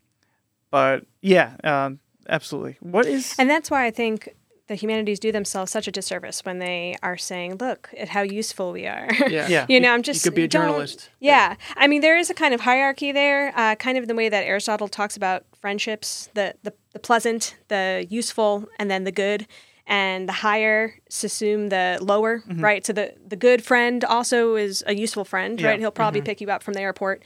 [0.71, 1.91] but yeah, uh,
[2.29, 2.77] absolutely.
[2.81, 4.35] What is And that's why I think
[4.67, 8.73] the humanities do themselves such a disservice when they are saying, "Look at how useful
[8.73, 9.49] we are." Yeah.
[9.55, 9.67] Yeah.
[9.69, 11.11] you know, I'm just you could be a don't- journalist.
[11.21, 14.29] Yeah, I mean, there is a kind of hierarchy there, uh, kind of the way
[14.29, 19.47] that Aristotle talks about friendships: the the, the pleasant, the useful, and then the good.
[19.93, 22.87] And the higher assume the lower, right?
[22.87, 25.69] So the, the good friend also is a useful friend, Yeah.
[25.71, 25.81] right?
[25.81, 27.23] He'll probably pick you up from the airport.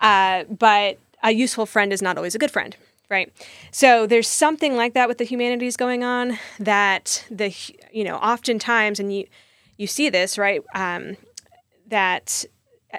[0.00, 2.74] Uh, but a useful friend is not always a good friend,
[3.10, 3.30] right?
[3.70, 7.52] So there's something like that with the humanities going on that the
[7.92, 9.26] you know oftentimes, and you
[9.76, 11.16] you see this right um,
[11.88, 12.46] that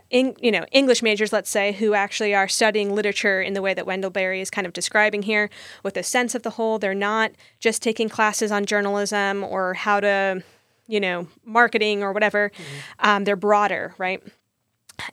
[0.10, 3.74] in, you know English majors, let's say, who actually are studying literature in the way
[3.74, 5.50] that Wendell Berry is kind of describing here,
[5.84, 6.80] with a sense of the whole.
[6.80, 10.44] They're not just taking classes on journalism or how to,
[10.88, 12.52] you know, marketing or whatever.
[13.00, 14.22] Um, they're broader, right?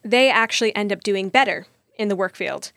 [0.02, 1.66] They actually end up doing better
[1.96, 2.72] in the work field.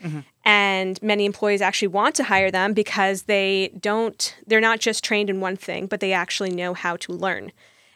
[0.45, 5.29] And many employees actually want to hire them because they don't, they're not just trained
[5.29, 7.51] in one thing, but they actually know how to learn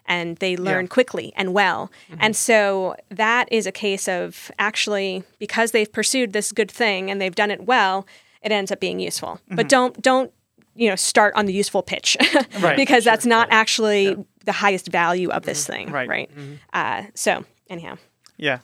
[0.05, 0.89] and they learn Yeah.
[0.89, 1.91] quickly and well.
[2.19, 7.21] And so that is a case of actually, because they've pursued this good thing and
[7.21, 8.05] they've done it well,
[8.41, 9.39] it ends up being useful.
[9.49, 10.31] But don't, don't,
[10.75, 12.17] you know, start on the useful pitch
[12.59, 15.91] Right, because that's not actually the highest value of this thing.
[15.91, 16.07] Right.
[16.09, 16.31] Right.
[16.73, 17.97] Uh, so, anyhow.
[18.37, 18.59] Yeah.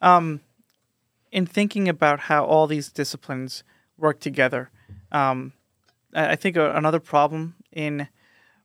[0.00, 0.40] Um,
[1.32, 3.62] in thinking about how all these disciplines
[3.98, 4.70] work together,
[5.12, 5.52] um,
[6.14, 8.08] I I think another problem in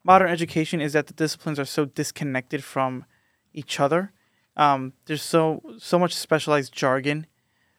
[0.03, 3.05] modern education is that the disciplines are so disconnected from
[3.53, 4.11] each other.
[4.55, 7.25] Um, there's so so much specialized jargon,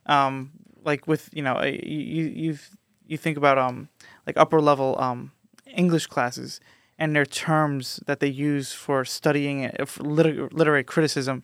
[0.06, 0.52] um,
[0.84, 2.58] like with you know you you
[3.06, 3.88] you think about um
[4.26, 5.32] like upper level um
[5.66, 6.60] English classes
[6.98, 11.42] and their terms that they use for studying uh, for liter- literary criticism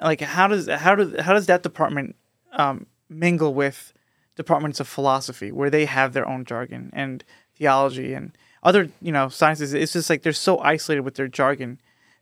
[0.00, 2.16] like how does how do how does that department
[2.52, 3.92] um, mingle with
[4.36, 7.24] departments of philosophy where they have their own jargon and
[7.56, 11.78] theology and other you know sciences it's just like they're so isolated with their jargon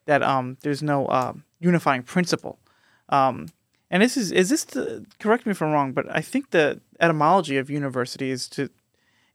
[0.07, 2.59] that um, there's no um, unifying principle
[3.09, 3.49] um,
[3.91, 6.81] and this is is this the, correct me if i'm wrong but i think the
[7.01, 8.69] etymology of university is to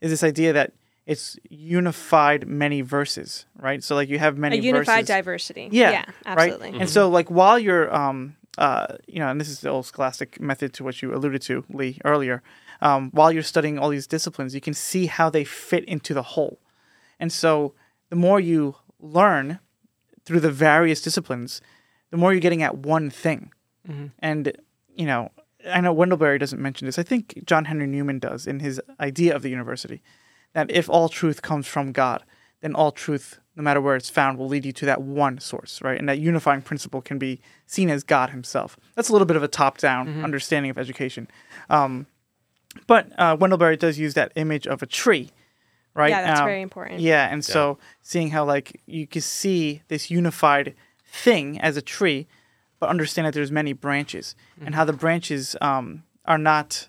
[0.02, 0.74] is this idea that
[1.08, 5.08] it's unified many verses right so like you have many A unified verses.
[5.08, 5.70] diversity.
[5.72, 6.52] Yeah, Yeah, right?
[6.54, 6.80] absolutely.
[6.80, 10.40] And so, like, while you're, um, uh, you know, and this is the old scholastic
[10.40, 12.44] method to what you alluded to, Lee, earlier.
[12.82, 16.22] Um, while you're studying all these disciplines, you can see how they fit into the
[16.24, 16.60] whole.
[17.22, 17.74] And so,
[18.10, 19.60] the more you learn
[20.26, 21.62] through the various disciplines,
[22.10, 23.52] the more you're getting at one thing.
[24.20, 24.52] And,
[24.94, 25.32] you know,
[25.70, 27.00] I know Wendell Berry doesn't mention this.
[27.00, 30.02] I think John Henry Newman does in his idea of the university
[30.54, 32.24] that if all truth comes from God,
[32.62, 35.82] then all truth, no matter where it's found, will lead you to that one source,
[35.82, 35.98] right?
[36.00, 38.78] And that unifying principle can be seen as God Himself.
[38.96, 41.28] That's a little bit of a top-down understanding of education.
[41.70, 42.06] Um,
[42.88, 45.32] but uh, Wendell Berry does use that image of a tree,
[45.94, 46.10] right?
[46.10, 47.00] Yeah, that's Um, very important.
[47.02, 50.76] Yeah, and so seeing how like you can see this unified
[51.06, 52.28] thing as a tree,
[52.80, 56.88] but understand that there's many branches, and how the branches um, are not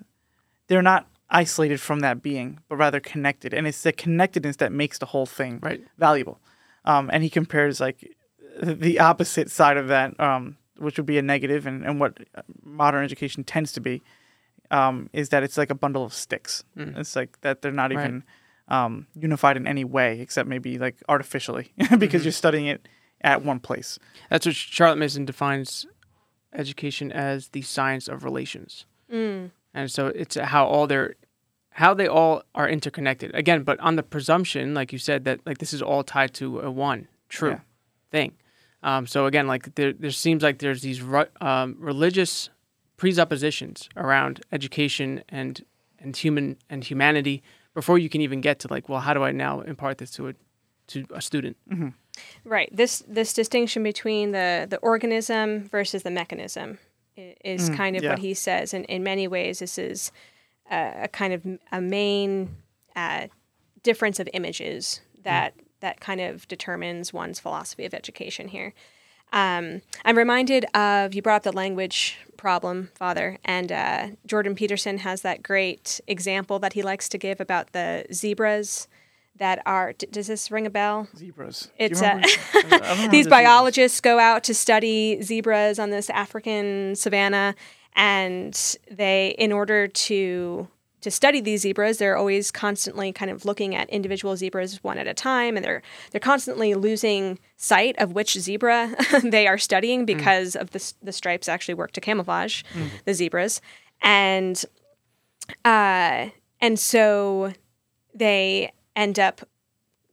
[0.69, 4.99] they're not isolated from that being, but rather connected, and it's the connectedness that makes
[4.99, 5.83] the whole thing Right.
[5.99, 6.41] valuable.
[6.85, 8.15] Um, and he compares like
[8.62, 12.19] the opposite side of that, um, which would be a negative, and, and what
[12.62, 14.03] modern education tends to be,
[14.71, 16.65] um, is that it's like a bundle of sticks.
[16.77, 18.23] It's like that they're not Right.
[18.68, 22.87] Even um, unified in any way, except maybe like artificially, because you're studying it
[23.22, 23.98] at one place.
[24.31, 25.87] That's what Charlotte Mason defines
[26.53, 28.85] education as the science of relations.
[29.11, 31.16] And so it's how all their
[31.70, 33.35] how they all are interconnected.
[33.35, 36.61] Again, but on the presumption, like you said, that like this is all tied to
[36.61, 37.61] a one true Yeah.
[38.11, 38.33] thing.
[38.83, 42.48] Um, so again, like there, there seems like there's these ru- um, religious
[42.96, 45.64] presuppositions around education and
[45.98, 47.42] and human and humanity
[47.74, 50.28] before you can even get to like, well, how do I now impart this to
[50.28, 50.35] a
[50.88, 51.56] to a student?
[51.70, 51.88] Mm-hmm.
[52.44, 52.68] Right.
[52.74, 56.78] This this distinction between the the organism versus the mechanism
[57.16, 58.11] i- is mm, kind of yeah.
[58.11, 58.74] what he says.
[58.74, 60.12] And in many ways, this is
[60.70, 62.56] a, a kind of a main
[62.94, 63.28] uh,
[63.82, 65.62] difference of images that mm.
[65.80, 68.74] that kind of determines one's philosophy of education here.
[69.33, 74.99] Um, I'm reminded of you brought up the language problem, Father, and uh, Jordan Peterson
[74.99, 78.88] has that great example that he likes to give about the zebras
[79.37, 79.95] that are.
[79.95, 81.09] d- does this ring a bell?
[81.16, 81.71] Zebras.
[81.79, 86.11] It's remember- a- I don't remember These biologists go out to study zebras on this
[86.11, 87.55] African savanna,
[87.95, 90.68] and they, in order to
[91.03, 95.07] to study these zebras, they're always constantly kind of looking at individual zebras one at
[95.07, 100.57] a time, and they're they're constantly losing sight of which zebra they are studying because
[100.57, 102.62] of the the stripes actually work to camouflage
[103.05, 103.61] the zebras,
[104.01, 104.65] and
[105.65, 106.29] uh,
[106.61, 107.53] and so
[108.15, 109.43] they end up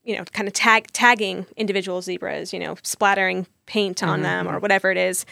[0.03, 4.57] you know, kind of tag tagging individual zebras, you know, splattering paint on them or
[4.57, 5.23] whatever it is.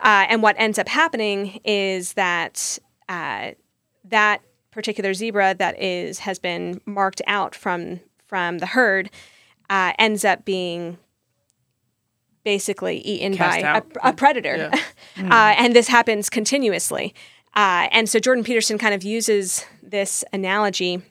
[0.00, 2.78] Uh, and what ends up happening is that
[3.10, 3.50] uh,
[4.04, 4.40] that
[4.72, 9.10] particular zebra that is has been marked out from from the herd
[9.70, 10.98] uh, ends up being
[12.44, 14.70] basically eaten Cast by a, a predator,
[15.18, 17.14] uh, and this happens continuously.
[17.54, 21.02] Uh, and so Jordan Peterson kind of uses this analogy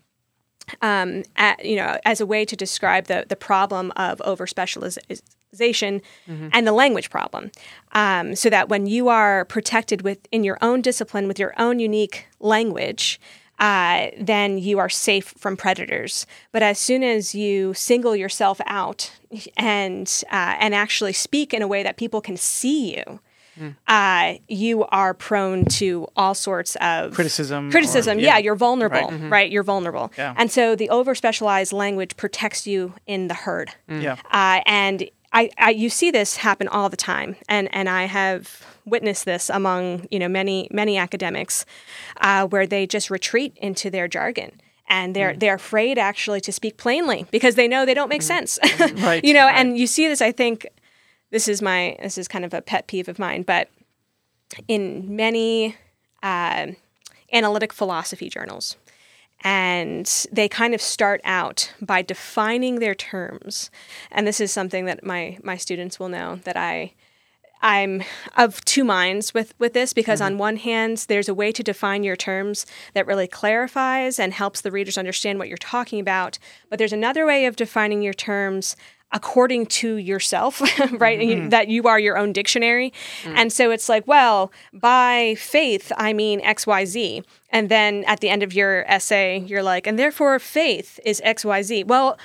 [0.82, 6.02] um, at, you know, as a way to describe the the problem of over specialization
[6.28, 7.52] and the language problem.
[7.94, 12.28] Um, so that when you are protected within your own discipline with your own unique
[12.40, 13.20] language,
[13.62, 16.26] uh, then you are safe from predators.
[16.52, 19.12] But as soon as you single yourself out
[19.56, 23.20] and uh, and actually speak in a way that people can see you,
[23.88, 28.26] uh, you are prone to all sorts of Criticism or- Criticism, yeah.
[28.30, 28.38] yeah.
[28.40, 29.30] you're vulnerable, Right.
[29.32, 29.52] right?
[29.52, 30.34] You're vulnerable, Yeah.
[30.38, 33.70] and so the over specialized language protects you in the herd.
[33.88, 34.16] Yeah.
[34.32, 38.66] Uh, and I, I, you see this happen all the time, and and I have
[38.86, 41.66] witnessed this among you know many many academics,
[42.20, 44.60] uh, where they just retreat into their jargon.
[44.88, 48.60] And they're they're afraid actually to speak plainly because they know they don't make sense,
[48.96, 49.46] Right, you know.
[49.46, 49.56] right.
[49.56, 50.22] And you see this.
[50.22, 50.68] I think
[51.30, 53.70] this is my this is kind of a pet peeve of mine, but
[54.68, 55.78] in many
[56.24, 56.68] uh,
[57.32, 58.78] analytic philosophy journals.
[59.44, 63.72] And they kind of start out by defining their terms.
[64.12, 66.94] And this is something that my, my students will know that I
[67.62, 68.04] I'm
[68.38, 70.34] of two minds with, with this because mm-hmm.
[70.34, 74.62] on one hand, there's a way to define your terms that really clarifies and helps
[74.62, 76.40] the readers understand what you're talking about.
[76.70, 78.76] But there's another way of defining your terms
[79.14, 80.62] according to yourself,
[80.94, 81.20] right?
[81.20, 81.50] And you, mm-hmm.
[81.50, 82.94] that you are your own dictionary.
[83.24, 83.36] Mm.
[83.36, 87.24] And so it's like, well, by faith, I mean XYZ.
[87.50, 91.88] And then at the end of your essay, you're like, and therefore faith is XYZ.
[91.88, 92.18] Well,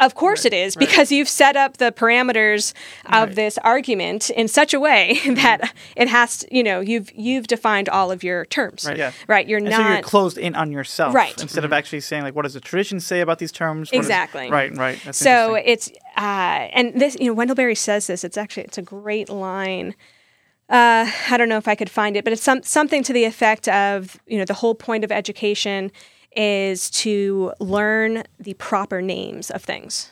[0.00, 2.72] of course it is, because you've set up the parameters
[3.06, 7.46] of this argument in such a way that it has to, you know, you've you've
[7.46, 8.84] defined all of your terms.
[8.86, 8.96] Right.
[8.96, 9.12] Yeah.
[9.28, 9.46] Right.
[9.46, 11.40] You're And not so you're closed in on yourself, Right.
[11.40, 13.90] Instead of actually saying like, what does the tradition say about these terms?
[13.92, 14.50] What is- Exactly.
[14.50, 14.76] right.
[14.76, 15.00] Right.
[15.04, 18.24] That's so it's uh, and this you know Wendell Berry says this.
[18.24, 19.94] It's actually it's a great line.
[20.68, 23.24] Uh, I don't know if I could find it, but it's some something to the
[23.24, 25.92] effect of you know the whole point of education
[26.36, 30.10] is to learn the proper names of things,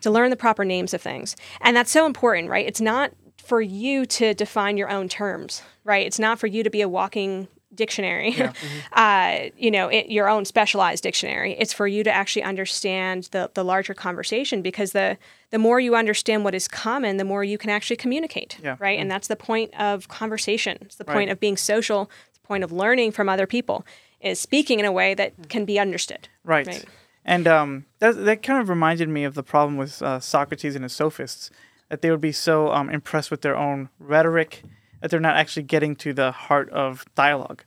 [0.00, 2.66] to learn the proper names of things, and that's so important, right?
[2.66, 6.06] It's not for you to define your own terms, right?
[6.06, 8.36] It's not for you to be a walking dictionary,
[8.92, 11.52] uh, you know, it, your own specialized dictionary.
[11.58, 15.16] It's for you to actually understand the, the larger conversation because the
[15.50, 18.76] the more you understand what is common, the more you can actually communicate, Yeah.
[18.78, 18.98] right?
[18.98, 20.78] And that's the point of conversation.
[20.82, 21.14] It's the Right.
[21.14, 22.10] point of being social.
[22.28, 23.84] It's the point of learning from other people
[24.22, 26.28] is speaking in a way that can be understood.
[26.44, 26.66] Right.
[26.66, 26.84] Right.
[27.24, 30.82] And um, that, that kind of reminded me of the problem with uh, Socrates and
[30.82, 31.50] his sophists,
[31.88, 34.62] that they would be so um, impressed with their own rhetoric
[35.00, 37.64] that they're not actually getting to the heart of dialogue.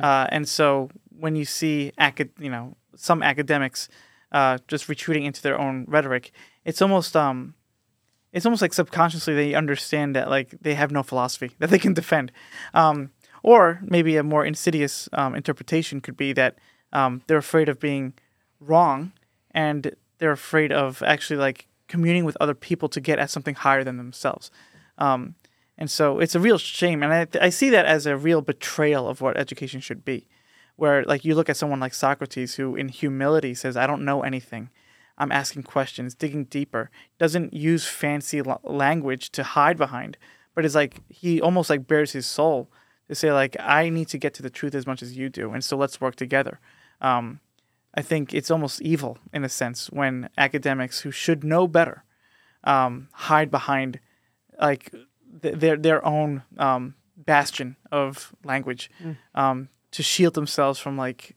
[0.00, 3.88] Uh, and so when you see acad- you know some academics
[4.32, 6.32] uh, just retreating into their own rhetoric,
[6.64, 7.54] it's almost um,
[8.32, 11.94] it's almost like subconsciously they understand that like they have no philosophy that they can
[11.94, 12.32] defend.
[12.74, 13.10] Um,
[13.46, 16.58] or maybe a more insidious um, interpretation could be that
[16.92, 18.12] um, they're afraid of being
[18.58, 19.12] wrong
[19.52, 23.84] and they're afraid of actually like communing with other people to get at something higher
[23.84, 24.50] than themselves.
[24.98, 25.36] Um,
[25.78, 27.04] and so it's a real shame.
[27.04, 30.26] And I, I see that as a real betrayal of what education should be.
[30.74, 34.22] Where like you look at someone like Socrates who in humility says, I don't know
[34.22, 34.70] anything.
[35.16, 40.18] I'm asking questions, digging deeper, doesn't use fancy la- language to hide behind,
[40.54, 42.70] but is like he almost like bears his soul
[43.08, 45.52] to say like I need to get to the truth as much as you do,
[45.52, 46.58] and so let's work together.
[47.00, 47.40] Um,
[47.94, 52.04] I think it's almost evil in a sense when academics who should know better
[52.64, 54.00] um, hide behind
[54.60, 54.90] like
[55.42, 58.90] th- their their own um, bastion of language
[59.34, 61.36] um, to shield themselves from like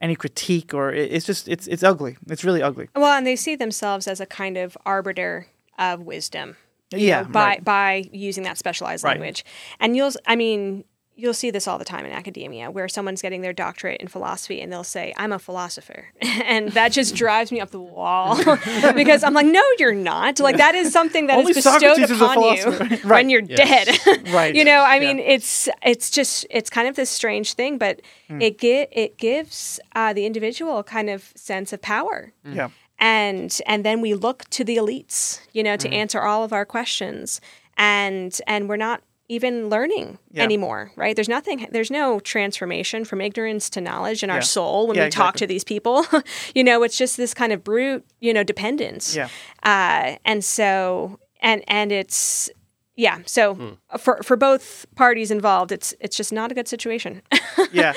[0.00, 2.16] any critique or it, it's just it's it's ugly.
[2.28, 2.88] It's really ugly.
[2.94, 5.46] Well, and they see themselves as a kind of arbiter
[5.78, 6.56] of wisdom.
[6.92, 7.64] you Yeah, know, by right.
[7.64, 9.12] by using that specialized Right.
[9.18, 9.44] language.
[9.80, 10.84] And you'll I mean,
[11.20, 14.60] you'll see this all the time in academia where someone's getting their doctorate in philosophy
[14.60, 16.06] and they'll say, I'm a philosopher.
[16.22, 18.36] and that just drives me up the wall
[18.94, 20.40] because I'm like, no, you're not.
[20.40, 23.08] Like that is something that Only is bestowed Socrates is upon you philosopher.
[23.14, 23.88] when you're dead.
[24.30, 24.54] Right.
[24.54, 25.12] you know, I Yeah.
[25.12, 28.40] mean, it's it's just it's kind of this strange thing, but Hmm.
[28.40, 32.68] it get it gives uh, the individual a kind of sense of power Yeah.
[32.98, 35.94] and and then we look to the elites you know to Mm-hmm.
[36.02, 37.40] answer all of our questions
[37.76, 39.02] and and we're not
[39.36, 40.42] even learning Yeah.
[40.44, 44.96] anymore right there's nothing there's no transformation from ignorance to knowledge in our soul when
[44.96, 45.38] Yeah, we talk exactly.
[45.40, 46.04] to these people
[46.54, 49.28] you know it's just this kind of brute you know dependence Yeah.
[49.62, 52.50] uh, and so and and it's
[52.96, 53.96] yeah so Hmm.
[53.98, 57.22] for for both parties involved it's it's just not a good situation
[57.72, 57.92] Yeah.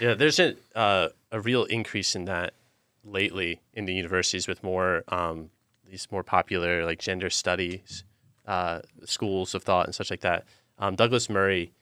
[0.00, 2.52] Yeah, there's a uh, a real increase in that
[3.04, 5.50] lately in the universities with more um,
[5.90, 8.04] these more popular like gender studies
[8.46, 10.44] uh, schools of thought and such like that.
[10.78, 11.72] Um, Douglas Murray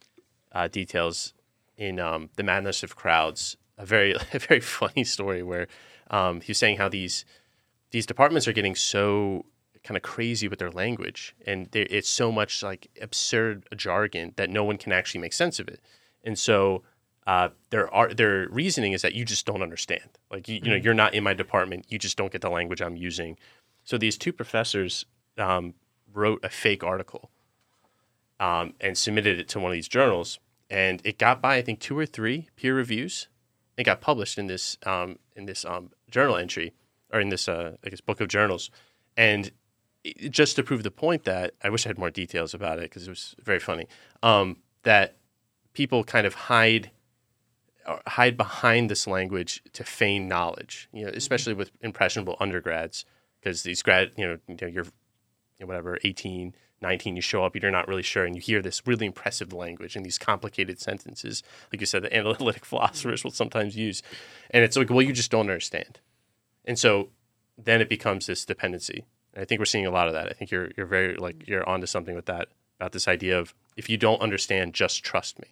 [0.53, 1.35] uh, details
[1.77, 5.67] in um, the Madness of Crowds a very a very funny story where
[6.11, 7.25] um, he was saying how these
[7.91, 9.45] these departments are getting so
[9.83, 14.65] kind of crazy with their language, and it's so much like absurd jargon that no
[14.65, 15.81] one can actually make sense of it.
[16.23, 16.83] And so
[17.27, 20.19] uh, their are their reasoning is that you just don't understand.
[20.31, 21.87] Like you, you know, you're not in my department.
[21.89, 23.37] You just don't get the language I'm using.
[23.85, 25.05] So these two professors
[25.37, 25.75] um,
[26.13, 27.31] wrote a fake article
[28.41, 30.39] um, and submitted it to one of these journals,
[30.71, 33.29] and it got by I think two or three peer reviews.
[33.77, 36.73] It got published in this um, in this um, journal entry
[37.13, 38.71] or in this uh, I guess book of journals,
[39.17, 39.51] and
[40.05, 42.83] it- just to prove the point that I wish I had more details about it
[42.91, 43.87] because it was very funny.
[44.23, 45.17] Um, that
[45.73, 46.91] people kind of hide
[47.87, 53.05] or hide behind this language to feign knowledge, you know, especially with impressionable undergrads,
[53.41, 57.45] because these grad, you know, you know you're, you know, whatever, 18, 19, you show
[57.45, 60.79] up, you're not really sure, and you hear this really impressive language and these complicated
[60.81, 64.03] sentences, like you said, that analytic philosophers will sometimes use,
[64.51, 66.01] and it's like, well, you just don't understand,
[66.65, 67.09] and so
[67.57, 69.05] then it becomes this dependency.
[69.33, 70.29] And I think we're seeing a lot of that.
[70.29, 72.49] I think you're you're very like you're onto something with that
[72.81, 75.49] about this idea of if you don't understand, just trust me,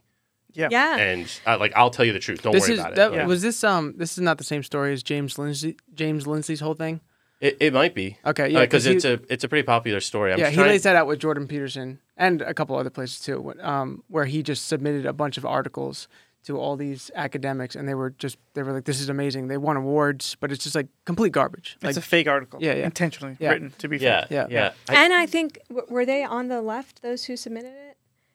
[0.52, 0.68] Yeah.
[0.70, 0.96] Yeah.
[0.98, 2.42] and uh, like I'll tell you the truth.
[2.42, 3.16] Don't This worry is about that, it.
[3.16, 3.26] Yeah.
[3.26, 6.74] was this um this is not the same story as James Lindsay James Lindsay's whole
[6.74, 7.00] thing.
[7.42, 8.16] It, it might be.
[8.24, 10.32] Okay, yeah, because 'cause he- it's a it's a pretty popular story.
[10.32, 12.88] I'm yeah, just he trying- lays that out with Jordan Peterson and a couple other
[12.90, 16.08] places too, um, where he just submitted a bunch of articles
[16.44, 19.56] to all these academics, and they were just they were like, "This is amazing." They
[19.56, 21.76] won awards, but it's just like complete garbage.
[21.82, 22.58] Like, It's a fake article.
[22.62, 22.84] Yeah, yeah.
[22.84, 23.50] Intentionally Yeah.
[23.50, 24.30] written to be Yeah, fake.
[24.30, 24.72] yeah, Yeah.
[24.88, 27.02] I- and I think were they on the left?
[27.02, 27.91] Those who submitted it,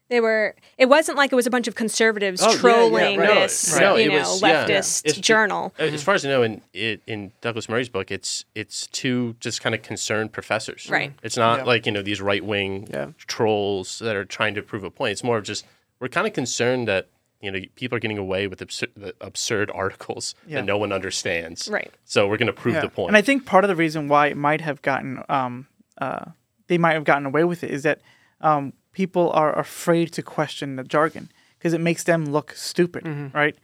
[0.09, 0.55] they were.
[0.77, 3.33] It wasn't like it was a bunch of conservatives Oh, yeah, yeah, trolling right.
[3.35, 4.05] this, Right.
[4.05, 5.73] You it know, was- leftist It's- journal.
[5.79, 9.35] Uh, As far as I know, in it, in Douglas Murray's book, it's it's two
[9.39, 10.87] just kind of concerned professors.
[10.89, 11.13] Right.
[11.23, 11.63] It's not Yeah.
[11.65, 13.07] like you know these right wing Yeah.
[13.27, 15.11] trolls that are trying to prove a point.
[15.11, 15.65] It's more of just
[15.99, 17.07] we're kind of concerned that
[17.41, 20.57] you know people are getting away with absurd, the absurd articles Yeah.
[20.57, 21.67] that no one understands.
[21.69, 21.93] Right.
[22.05, 22.81] So we're going to prove Yeah.
[22.81, 23.09] the point.
[23.09, 25.67] And I think part of the reason why it might have gotten um,
[25.99, 26.25] uh,
[26.67, 27.99] they might have gotten away with it is that
[28.41, 31.25] um, people are afraid to question the jargon
[31.57, 33.55] because it makes them look stupid, right?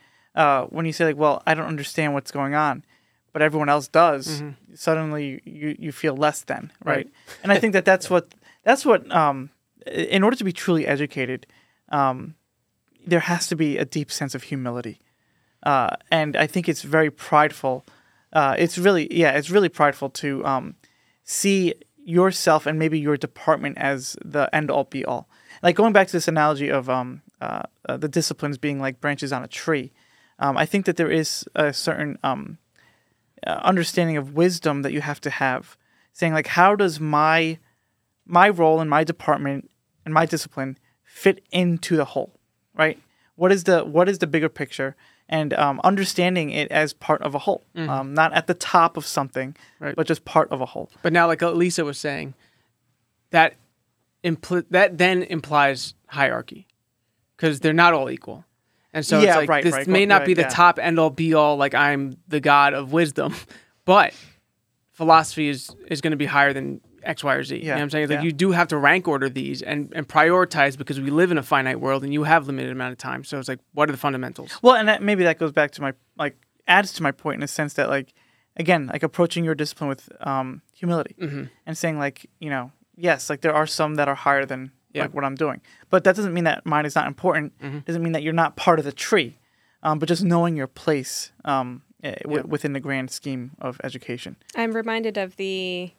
[0.42, 2.76] Uh, when you say like, "Well, I don't understand what's going on,"
[3.34, 4.26] but everyone else does,
[4.88, 6.96] suddenly you you feel less than, right?
[6.96, 7.10] Right.
[7.44, 8.26] and I think that that's what
[8.68, 9.38] that's what um,
[10.16, 11.40] in order to be truly educated,
[11.90, 12.36] um,
[13.10, 14.98] there has to be a deep sense of humility
[15.64, 17.86] uh, and I think it's very prideful.
[18.32, 20.76] Uh, it's really, yeah, it's really prideful to um,
[21.24, 21.74] see
[22.06, 25.30] yourself and maybe your department as the end all be all.
[25.62, 29.32] Like going back to this analogy of um, uh, uh, the disciplines being like branches
[29.32, 29.91] on a tree,
[30.39, 32.58] um, I think that there is a certain um,
[33.45, 35.78] uh, understanding of wisdom that you have to have,
[36.12, 37.60] saying like, how does my
[38.26, 39.70] my role in my department
[40.06, 42.39] and my discipline fit into the whole,
[42.74, 42.99] right?
[43.36, 44.95] What is the what is the bigger picture?
[45.34, 49.06] And um, understanding it as part of a whole, um, not at the top of
[49.06, 49.96] something, Right.
[49.96, 50.92] but just part of a whole.
[51.02, 52.36] But now, like Lisa was saying,
[53.32, 53.56] that
[54.24, 56.68] impl- that then implies hierarchy
[57.36, 58.46] because they're not all equal,
[58.94, 60.50] and so Yeah, it's like right, this right, may not be the yeah.
[60.50, 61.58] top end all be all.
[61.58, 63.34] Like I'm the god of wisdom,
[63.86, 64.14] but
[64.92, 67.56] philosophy is is going to be higher than X, Y, or Z.
[67.56, 68.04] You know Yeah, what I'm saying?
[68.06, 68.24] It's like yeah.
[68.26, 71.43] you do have to rank order these and and prioritize because we live in a
[71.43, 73.24] finite world and you have limited amount of time.
[73.24, 74.58] So it's like, what are the fundamentals?
[74.62, 76.36] Well, and that, maybe that goes back to my like
[76.68, 78.14] adds to my point in a sense that like
[78.58, 81.16] again like approaching your discipline with um, humility
[81.66, 85.01] and saying like you know yes like there are some that are higher than Yeah.
[85.04, 87.54] like what I'm doing, but that doesn't mean that mine is not important.
[87.86, 89.39] Doesn't mean that you're not part of the tree,
[89.82, 94.36] um, but just knowing your place um, eh, w- within the grand scheme of education.
[94.56, 95.91] I'm reminded of the,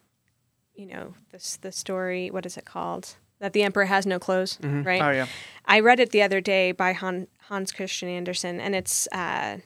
[0.75, 2.31] you know, this the story.
[2.31, 3.17] What is it called?
[3.41, 5.03] That the emperor has no clothes, right?
[5.03, 5.27] Oh yeah,
[5.67, 9.59] I read it the other day by Han, Hans Christian Andersen, and it's uh,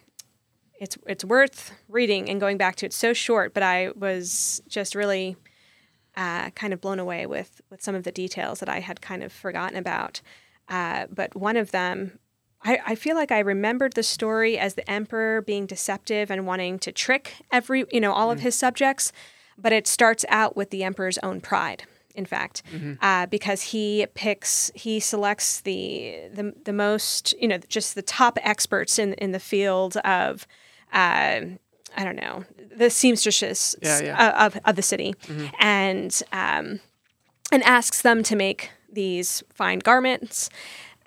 [0.81, 2.87] it's it's worth reading and going back to.
[2.87, 5.37] It's so short, but I was just really
[6.17, 9.23] uh, kind of blown away with with some of the details that I had kind
[9.23, 10.21] of forgotten about.
[10.69, 12.19] Uh, but one of them,
[12.63, 16.79] I, I feel like I remembered the story as the emperor being deceptive and wanting
[16.81, 19.13] to trick every you know all of his subjects,
[19.59, 21.83] but it starts out with the emperor's own pride.
[22.15, 22.63] In fact,
[23.01, 28.39] uh, because he picks, he selects the, the the most, you know, just the top
[28.43, 30.47] experts in in the field of,
[30.93, 31.41] uh,
[31.97, 32.45] I don't know,
[32.77, 34.47] the seamstresses Yeah, yeah.
[34.47, 35.15] Of, of the city,
[35.61, 36.81] and um,
[37.53, 40.51] and asks them to make these fine garments.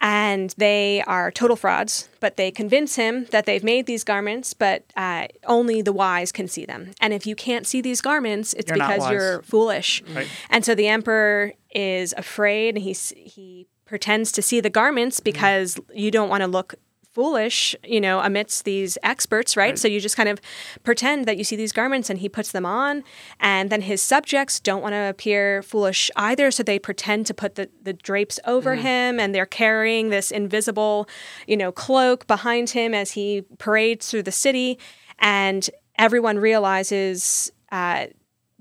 [0.03, 4.83] And they are total frauds, but they convince him that they've made these garments, but
[4.97, 6.91] uh, only the wise can see them.
[6.99, 10.01] And if you can't see these garments, it's You're because you're foolish.
[10.13, 10.27] Right.
[10.49, 15.79] And so the emperor is afraid, and he he pretends to see the garments because
[15.93, 16.75] you don't want to look
[17.13, 19.77] foolish, you know, amidst these experts, right?
[19.77, 20.39] So you just kind of
[20.83, 23.03] pretend that you see these garments and he puts them on.
[23.39, 26.51] And then his subjects don't want to appear foolish either.
[26.51, 31.07] So they pretend to put the, the drapes over him and they're carrying this invisible,
[31.47, 34.79] you know, cloak behind him as he parades through the city.
[35.19, 38.07] And everyone realizes, uh,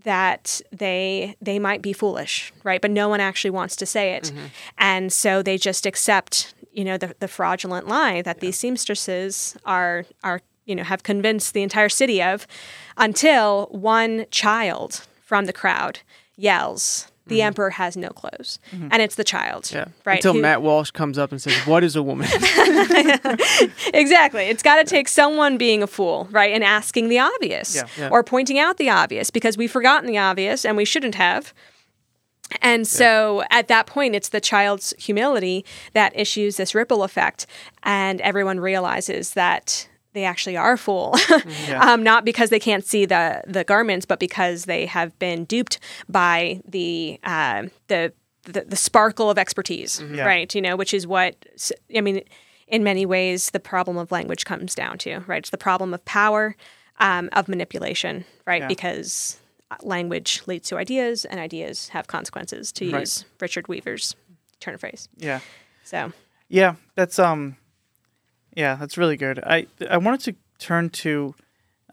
[0.05, 2.81] that they they might be foolish, right?
[2.81, 4.33] But no one actually wants to say it,
[4.79, 10.05] and so they just accept, you know, the, the fraudulent lie that these seamstresses are
[10.23, 12.47] are you know have convinced the entire city of,
[12.97, 16.01] until one child from the crowd
[16.37, 17.47] yells, "The mm-hmm.
[17.47, 18.89] emperor has no clothes," mm-hmm.
[18.93, 19.87] and it's the child, Yeah.
[20.05, 20.17] right?
[20.17, 22.29] Until who- Matt Walsh comes up and says, "What is a woman?"
[23.93, 24.45] exactly.
[24.45, 27.87] It's got to take someone being a fool, right, and asking the obvious Yeah.
[27.99, 28.09] Yeah.
[28.11, 31.53] or pointing out the obvious because we've forgotten the obvious and we shouldn't have.
[32.63, 37.47] And so at that point, it's the child's humility that issues this ripple effect,
[37.83, 41.15] and everyone realizes that they actually are a fool,
[41.81, 45.79] um, not because they can't see the the garments, but because they have been duped
[46.09, 48.13] by the uh, the,
[48.45, 50.25] the the sparkle of expertise, Yeah.
[50.27, 50.53] right?
[50.55, 51.37] You know, which is what
[51.97, 52.23] I mean.
[52.67, 55.39] In many ways, the problem of language comes down to right.
[55.39, 56.55] It's the problem of power,
[57.01, 58.63] um, of manipulation, right?
[58.63, 58.69] Yeah.
[58.69, 59.40] Because
[59.83, 62.73] language leads to ideas, and ideas have consequences.
[62.73, 63.01] To Right.
[63.01, 64.17] use Richard Weaver's
[64.61, 65.09] turn of phrase.
[65.17, 65.41] Yeah.
[65.85, 66.13] So
[66.49, 67.57] Yeah, that's um,
[68.55, 69.39] yeah, that's really good.
[69.45, 71.35] I I wanted to turn to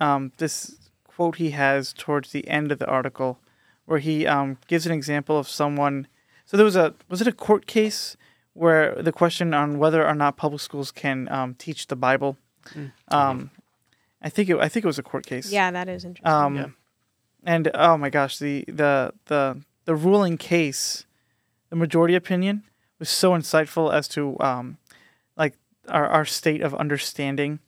[0.01, 0.75] um, this
[1.05, 3.39] quote he has towards the end of the article,
[3.85, 6.07] where he um, gives an example of someone.
[6.45, 8.17] So there was a was it a court case
[8.53, 12.37] where the question on whether or not public schools can um, teach the Bible.
[13.09, 13.51] Um,
[14.21, 15.51] I think it I think it was a court case.
[15.51, 16.33] yeah, that is interesting.
[16.33, 16.67] Um, Yeah.
[17.47, 21.05] And oh my gosh, the the the the ruling case,
[21.69, 22.63] the majority opinion
[22.99, 24.77] was so insightful as to um,
[25.37, 25.53] like
[25.87, 27.59] our our state of understanding,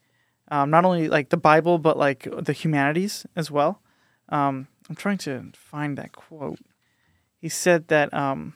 [0.51, 3.81] um, not only like the Bible but like the humanities as well.
[4.27, 6.59] Um, I'm trying to find that quote.
[7.37, 8.55] He said that um,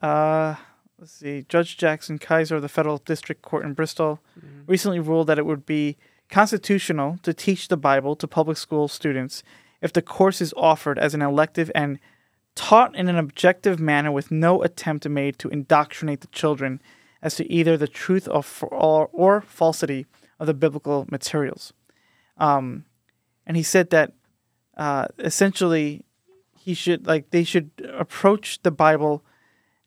[0.00, 0.54] uh,
[0.96, 4.20] let's see, Judge Jackson Kiser of the Federal District Court in Bristol
[4.68, 5.96] recently ruled that it would be
[6.30, 9.42] constitutional to teach the Bible to public school students
[9.82, 11.98] if the course is offered as an elective and
[12.54, 16.80] taught in an objective manner with no attempt made to indoctrinate the children
[17.20, 20.06] as to either the truth of or, or falsity
[20.38, 21.72] of the biblical materials.
[22.38, 22.84] Um,
[23.46, 24.12] and he said that
[24.76, 26.04] uh, essentially
[26.56, 29.24] he should like they should approach the Bible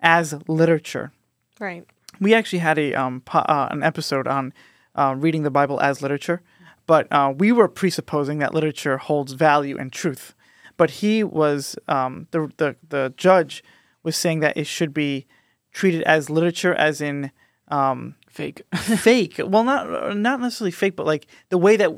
[0.02, 1.12] as literature
[1.60, 1.86] right.
[2.20, 4.54] we actually had a um po- uh, an episode on
[4.96, 6.42] uh, reading the Bible as literature,
[6.88, 10.34] but uh, we were presupposing that literature holds value and truth.
[10.78, 13.64] But he was um, the the the judge
[14.04, 15.26] was saying that it should be
[15.72, 17.32] treated as literature, as in
[17.70, 18.62] um, Fake.
[18.76, 19.40] fake.
[19.44, 21.92] Well, not not necessarily fake, but like the way that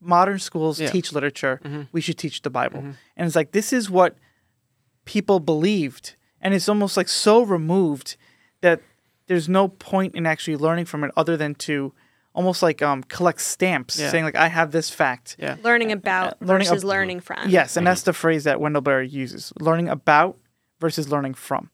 [0.00, 0.90] modern schools Yeah.
[0.90, 1.60] teach literature,
[1.92, 2.80] we should teach the Bible.
[3.16, 4.16] And it's like this is what
[5.04, 8.16] people believed, and it's almost like so removed
[8.60, 8.80] that
[9.26, 11.92] there's no point in actually learning from it other than to
[12.34, 14.10] almost like um, collect stamps Yeah.
[14.10, 15.36] saying like I have this fact.
[15.38, 15.56] Yeah.
[15.62, 17.48] Learning about uh, learning versus ab- learning from.
[17.48, 20.36] Yes, and that's the phrase that Wendell Berry uses: learning about
[20.80, 21.70] versus learning from.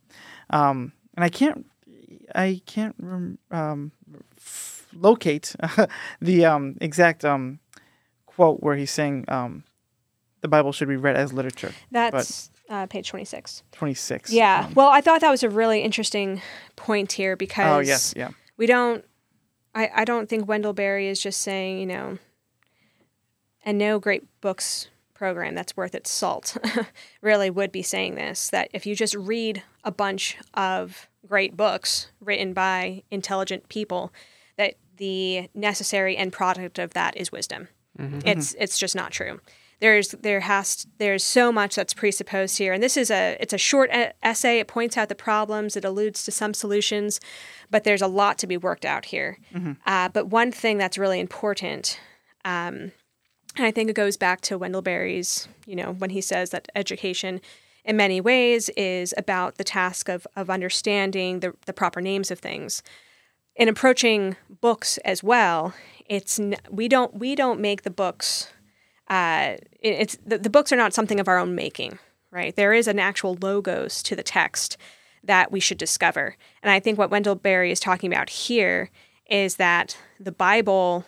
[0.51, 1.67] Um, and I can't,
[2.35, 3.93] I can't rem- um,
[4.37, 5.55] f- locate
[6.21, 7.61] the um, exact um,
[8.27, 9.65] quote where he's saying um,
[10.41, 11.73] the Bible should be read as literature.
[11.91, 13.63] That's uh, page 26.
[13.73, 14.33] Twenty six.
[14.33, 14.69] Yeah.
[14.75, 16.41] well, I thought that was a really interesting
[16.77, 18.31] point here because Oh yes, yeah.
[18.57, 19.05] we don't
[19.75, 22.19] I, I don't think Wendell Berry is just saying, you know,
[23.65, 26.57] and no great books program that's worth its salt
[27.21, 32.11] really would be saying this that if you just read a bunch of great books
[32.21, 34.13] written by intelligent people
[34.57, 37.69] that the necessary end product of that is wisdom.
[37.99, 38.21] Mm-hmm.
[38.25, 38.63] It's mm-hmm.
[38.63, 39.41] it's just not true
[39.81, 43.59] there's there has there's so much that's presupposed here and this is a it's a
[43.59, 43.91] short
[44.23, 47.21] essay it points out the problems it alludes to some solutions
[47.71, 49.39] but there's a lot to be worked out here
[49.87, 51.99] uh, but one thing that's really important
[52.45, 52.93] um,
[53.57, 56.69] and I think it goes back to Wendell Berry's, you know, when he says that
[56.75, 57.41] education
[57.85, 62.39] in many ways is about the task of, of understanding the, the proper names of
[62.39, 62.83] things.
[63.57, 65.75] In approaching books as well,
[66.07, 68.51] it's n- we don't we don't make the books.
[69.11, 71.99] Uh, it- it's the, the books are not something of our own making,
[72.31, 72.55] right?
[72.57, 74.77] There is an actual logos to the text
[75.25, 78.91] that we should discover, and I think what Wendell Berry is talking about here
[79.29, 81.05] is that the Bible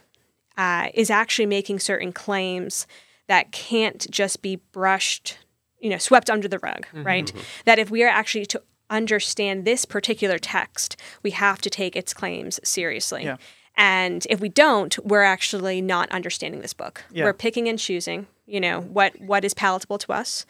[0.59, 2.87] uh, is actually making certain claims
[3.29, 5.39] that can't just be brushed,
[5.81, 7.33] you know, swept under the rug, right?
[7.65, 12.13] That if we are actually to understand this particular text, we have to take its
[12.13, 13.25] claims seriously.
[13.25, 13.37] Yeah.
[13.83, 17.03] And if we don't, we're actually not understanding this book.
[17.11, 17.25] Yeah.
[17.25, 20.47] We're picking and choosing, you know, what what is palatable to us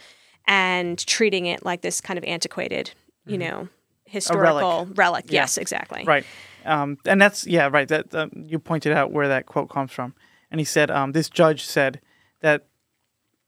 [0.47, 2.93] and treating it like this kind of antiquated,
[3.25, 3.69] you know,
[4.05, 5.25] historical relic.
[5.29, 5.41] Yeah.
[5.41, 6.05] Yes, exactly.
[6.05, 6.27] Right.
[6.67, 7.89] Um, and that's yeah, right.
[7.89, 10.15] That you pointed out where that quote comes from,
[10.51, 12.03] and he said um, this judge said
[12.43, 12.67] that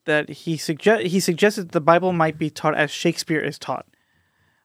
[0.06, 3.84] that he suggest he suggested the Bible might be taught as Shakespeare is taught,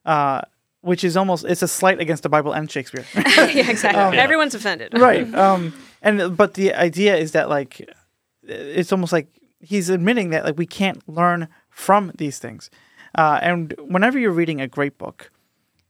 [0.06, 0.44] uh,
[0.82, 3.06] which is almost it's a slight against the Bible and Shakespeare.
[3.16, 4.18] yeah, exactly.
[4.28, 4.98] Everyone's offended.
[4.98, 5.28] right.
[5.40, 7.90] Um, and but the idea is that like
[8.44, 9.28] it's almost like
[9.60, 12.70] he's admitting that like we can't learn from these things.
[13.16, 15.32] Uh, and whenever you're reading a great book,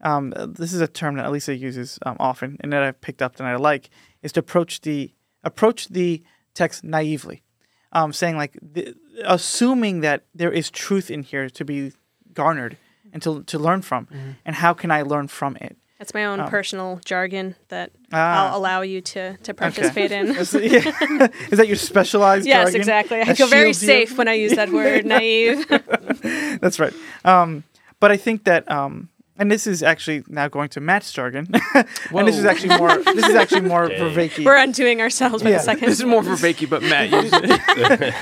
[0.01, 3.37] um, this is a term that Elisa uses um, often, and that I've picked up
[3.39, 3.89] and I like,
[4.23, 5.13] is to approach the
[5.43, 6.23] approach the
[6.53, 7.43] text naively,
[7.91, 11.91] um, saying like the, assuming that there is truth in here to be
[12.33, 12.77] garnered
[13.13, 14.07] and to to learn from,
[14.45, 15.77] and how can I learn from it?
[15.99, 17.91] That's my own personal jargon that.
[18.13, 18.51] Ah.
[18.51, 20.27] I'll allow you to, to participate in.
[20.37, 21.27] Is, yeah.
[21.51, 22.47] is that your specialized?
[22.47, 23.21] yes, jargon exactly.
[23.21, 23.87] I feel very shields you?
[23.87, 25.67] safe when I use that word, naive.
[26.61, 26.93] That's right.
[27.25, 27.65] Um,
[27.99, 32.27] but I think that, um, and this is actually now going to Matt's jargon, and
[32.27, 32.95] this is actually more.
[33.03, 34.29] This is actually more Dang.
[34.29, 35.57] for We're undoing ourselves for Yeah.
[35.57, 35.89] a second.
[35.89, 36.37] This is more for
[36.67, 38.13] but Matt uses it.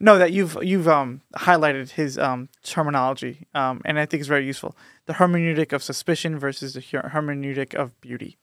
[0.00, 4.46] No, that you've you've um, highlighted his um, terminology, um, and I think it's very
[4.46, 4.76] useful.
[5.06, 8.36] The hermeneutic of suspicion versus the her- hermeneutic of beauty,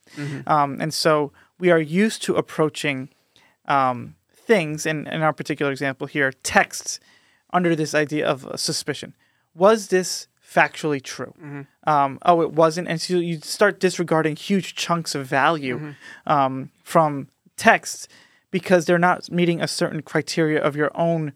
[0.47, 3.09] um, and so we are used to approaching
[3.67, 6.99] um, things, and in our particular example here, texts,
[7.53, 9.13] under this idea of uh, suspicion.
[9.53, 11.33] Was this factually true?
[11.87, 15.95] Um, oh, it wasn't, and so you start disregarding huge chunks of value
[16.27, 18.09] um, from texts
[18.59, 21.33] because they're not meeting a certain criteria of your own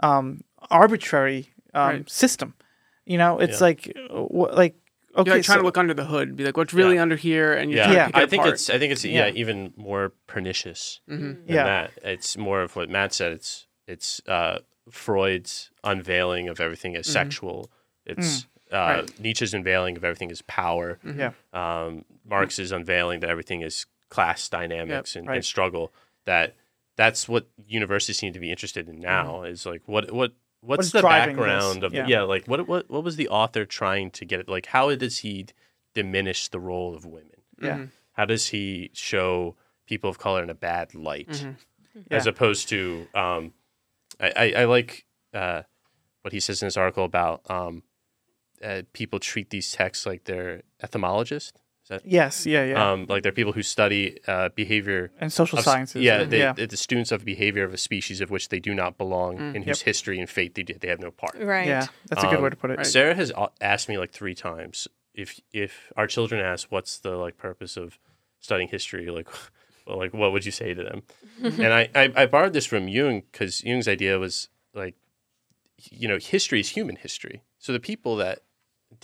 [0.00, 2.10] um, arbitrary um, Right.
[2.10, 2.54] system.
[3.04, 3.66] You know, it's Yeah.
[3.68, 4.74] like, uh, wh- like
[5.16, 7.02] okay, You're like trying so- to look under the hood, be like, what's really Yeah.
[7.02, 8.10] under here, and you Yeah, try to Yeah.
[8.14, 8.54] I think apart.
[8.54, 9.32] it's I think it's yeah, Yeah.
[9.42, 11.64] even more pernicious than Yeah.
[11.64, 11.90] that.
[12.02, 13.32] It's more of what Matt said.
[13.32, 14.58] It's it's uh,
[14.90, 17.70] Freud's unveiling of everything as sexual.
[18.06, 19.20] It's uh, Right.
[19.20, 20.98] Nietzsche's unveiling of everything as power.
[21.04, 25.36] yeah, Um, Marx's unveiling that everything is class dynamics and, right.
[25.36, 25.92] and struggle.
[26.24, 26.54] That
[26.96, 29.42] that's what universities seem to be interested in now.
[29.44, 31.86] Is like what what what's is the background this?
[31.88, 32.06] of Yeah.
[32.06, 32.22] yeah.
[32.22, 34.48] like what what what was the author trying to get?
[34.48, 35.46] Like how does he
[35.94, 37.28] diminish the role of women?
[37.60, 41.46] yeah, how does he show people of color in a bad light
[42.10, 42.30] as Yeah.
[42.30, 43.52] opposed to um,
[44.20, 45.62] I, I, I like uh,
[46.22, 47.82] what he says in his article about um,
[48.64, 51.61] uh, people treat these texts like they're etymologists is
[51.92, 55.64] that yes, yeah, yeah, um, like they're people who study uh, behavior and social of-
[55.64, 56.02] sciences.
[56.02, 58.74] yeah, they, yeah, they're the students of behavior of a species of which they do
[58.74, 61.66] not belong in whose history and fate they, they have no part right.
[61.66, 61.86] yeah.
[62.08, 62.84] That's a good Um, way to put it.
[62.86, 63.30] Sarah has
[63.60, 67.98] asked me like three times if if our children ask what's the like purpose of
[68.40, 69.28] studying history, like
[69.86, 71.02] well, like what would you say to them?
[71.64, 74.94] and I, I I borrowed this from Jung because Jung's idea was like
[75.90, 77.42] you know history is human history.
[77.58, 78.40] So the people that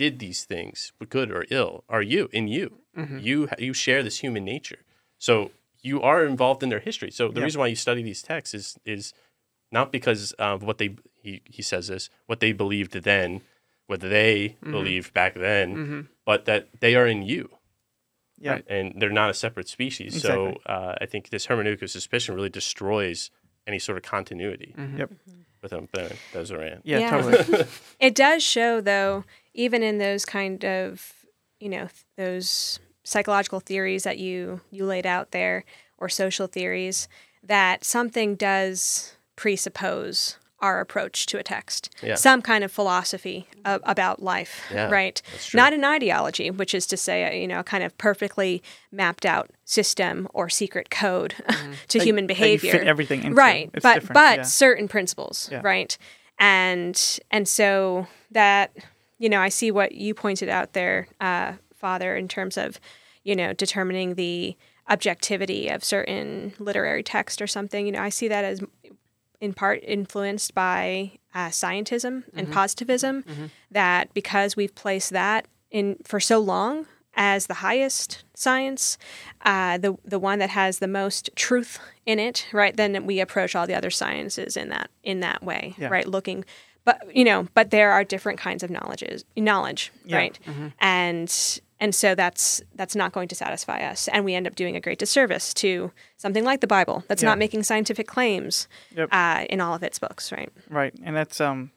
[0.04, 2.68] did these things, good or ill, are you in you.
[2.96, 3.18] Mm-hmm.
[3.18, 4.80] You you share this human nature.
[5.18, 5.50] So
[5.82, 7.10] you are involved in their history.
[7.10, 7.44] So the Yeah.
[7.46, 9.12] reason why you study these texts is is
[9.70, 10.90] not because of what they
[11.22, 13.42] he, he says this what they believed then
[13.90, 14.70] what they mm-hmm.
[14.76, 16.00] believed back then mm-hmm.
[16.24, 17.50] but that they are in you
[18.40, 18.64] yeah, Right.
[18.76, 20.56] and they're not a separate species Exactly.
[20.64, 23.30] so uh, i think this hermeneutic of suspicion really destroys
[23.66, 24.70] any sort of continuity
[25.00, 25.10] Yep.
[25.62, 26.80] with them but anyway, those are Ann.
[26.84, 27.10] yeah, Yeah.
[27.10, 27.64] totally.
[28.08, 29.24] It does show, though,
[29.58, 31.12] even in those kind of,
[31.60, 35.64] you know, th- those psychological theories that you you laid out there,
[35.98, 37.08] or social theories,
[37.42, 41.88] that something does presuppose our approach to a text.
[42.02, 42.16] Yeah.
[42.16, 45.22] Some kind of philosophy a- about life, Yeah, right?
[45.54, 49.24] Not an ideology, which is to say, a, you know, a kind of perfectly mapped
[49.24, 51.72] out system or secret code mm-hmm.
[51.88, 52.72] to human That you behavior.
[52.72, 53.34] fit everything into.
[53.36, 54.42] right It's but different, but yeah.
[54.42, 55.96] certain principles right
[56.40, 58.72] and and so that
[59.18, 62.80] you know i see what you pointed out there uh, father in terms of
[63.24, 64.56] you know determining the
[64.88, 68.60] objectivity of certain literary text or something you know i see that as
[69.40, 73.24] in part influenced by uh, scientism and positivism
[73.70, 76.86] that because we've placed that in for so long
[77.20, 78.96] as the highest science,
[79.44, 82.76] uh, the the one that has the most truth in it, right?
[82.76, 85.88] Then we approach all the other sciences in that in that way, Yeah.
[85.88, 86.06] right?
[86.06, 86.44] Looking,
[86.84, 90.16] but you know, but there are different kinds of knowledges, knowledge, Yeah.
[90.16, 90.38] right?
[90.80, 94.74] And and so that's that's not going to satisfy us, and we end up doing
[94.76, 97.28] a great disservice to something like the Bible that's Yeah.
[97.30, 99.08] not making scientific claims Yep.
[99.12, 100.50] uh, in all of its books, right?
[100.68, 101.70] right and that's um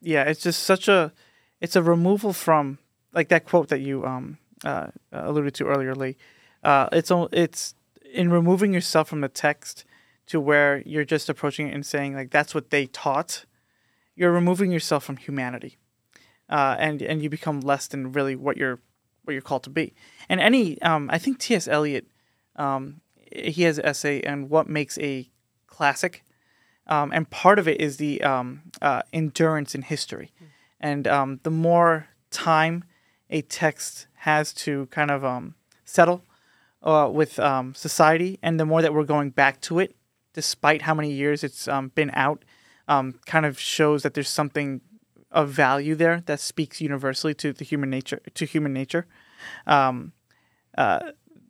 [0.00, 1.12] yeah it's just such a
[1.60, 2.78] it's a removal from
[3.12, 6.16] like that quote that you um uh, alluded to earlier, Lee.
[6.62, 7.74] Uh, it's it's
[8.12, 9.84] in removing yourself from the text
[10.26, 13.44] to where you're just approaching it and saying like that's what they taught.
[14.16, 15.76] You're removing yourself from humanity,
[16.48, 18.80] uh, and and you become less than really what you're
[19.24, 19.94] what you're called to be.
[20.28, 21.66] And any um, I think T.S.
[21.66, 22.06] Eliot
[22.56, 23.00] um,
[23.34, 25.28] he has an essay on what makes a
[25.66, 26.24] classic,
[26.86, 30.32] um, and part of it is the um, uh, endurance in history,
[30.80, 32.84] and um, the more time
[33.30, 35.54] a text has to kind of um,
[35.84, 36.22] settle
[36.82, 39.96] uh, with um, society, and the more that we're going back to it,
[40.34, 42.44] despite how many years it's um, been out,
[42.88, 44.80] um, kind of shows that there's something
[45.30, 49.06] of value there that speaks universally to the human nature to human nature.
[49.66, 50.12] Um,
[50.78, 51.00] uh,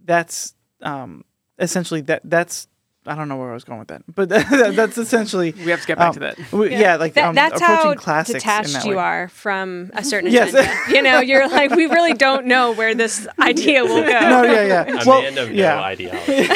[0.05, 1.24] that's um,
[1.59, 2.22] essentially that.
[2.24, 2.68] That's
[3.07, 4.28] I don't know where I was going with that, but
[4.76, 6.53] that's essentially We have to get back um, to that.
[6.53, 6.97] we- yeah.
[6.97, 9.03] like That, um, that's approaching how classics detached that you way.
[9.03, 10.55] are from a certain Yes.
[10.55, 10.72] agenda.
[10.89, 14.20] you know, you're like, we really don't know where this idea will go.
[14.20, 15.03] No, yeah, yeah.
[15.03, 15.80] A well, man of no yeah.
[15.82, 16.49] ideology,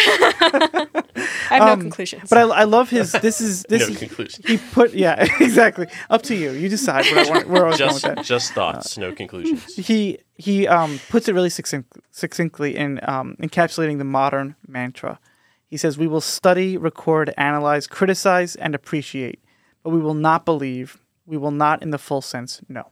[1.50, 2.28] I have no conclusions.
[2.28, 3.12] But I, I love his.
[3.12, 3.88] This is this.
[3.88, 4.44] no conclusion.
[4.46, 6.50] he put yeah exactly up to you.
[6.52, 8.24] You decide where I want where I was Just, going with that.
[8.26, 9.76] just thoughts, no conclusions.
[9.76, 15.18] He he um, puts it really succinct, succinctly in um, encapsulating the modern mantra.
[15.66, 19.42] He says, "We will study, record, analyze, criticize, and appreciate,
[19.82, 21.00] but we will not believe.
[21.26, 22.88] We will not, in the full sense, know."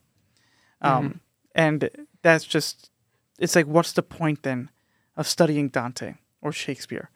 [0.82, 1.20] Um,
[1.54, 1.90] and
[2.22, 2.90] that's just
[3.38, 4.70] it's like, what's the point then
[5.16, 7.10] of studying Dante or Shakespeare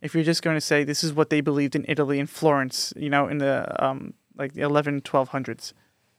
[0.00, 2.92] if you're just going to say this is what they believed in Italy in Florence,
[2.96, 5.72] you know, in the um, like the 11, 1200s?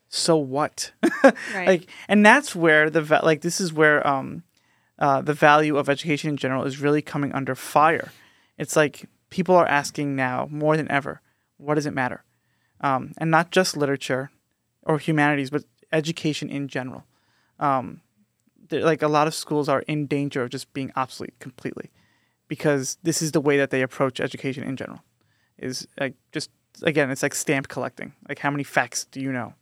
[0.10, 0.92] So what?
[1.24, 1.68] right.
[1.68, 4.44] like and that's where the va- like this is where um
[5.00, 8.12] uh the value of education in general is really coming under fire
[8.58, 11.22] it's like people are asking now more than ever
[11.58, 12.24] what does it matter
[12.82, 14.32] um and not just literature
[14.84, 15.64] or humanities but
[15.94, 17.06] education in general
[17.60, 18.02] um
[18.70, 21.89] like a lot of schools are in danger of just being obsolete completely
[22.52, 25.02] because this is the way that they approach education in general
[25.58, 26.49] is like just
[26.84, 29.54] again it's like stamp collecting like how many facts do you know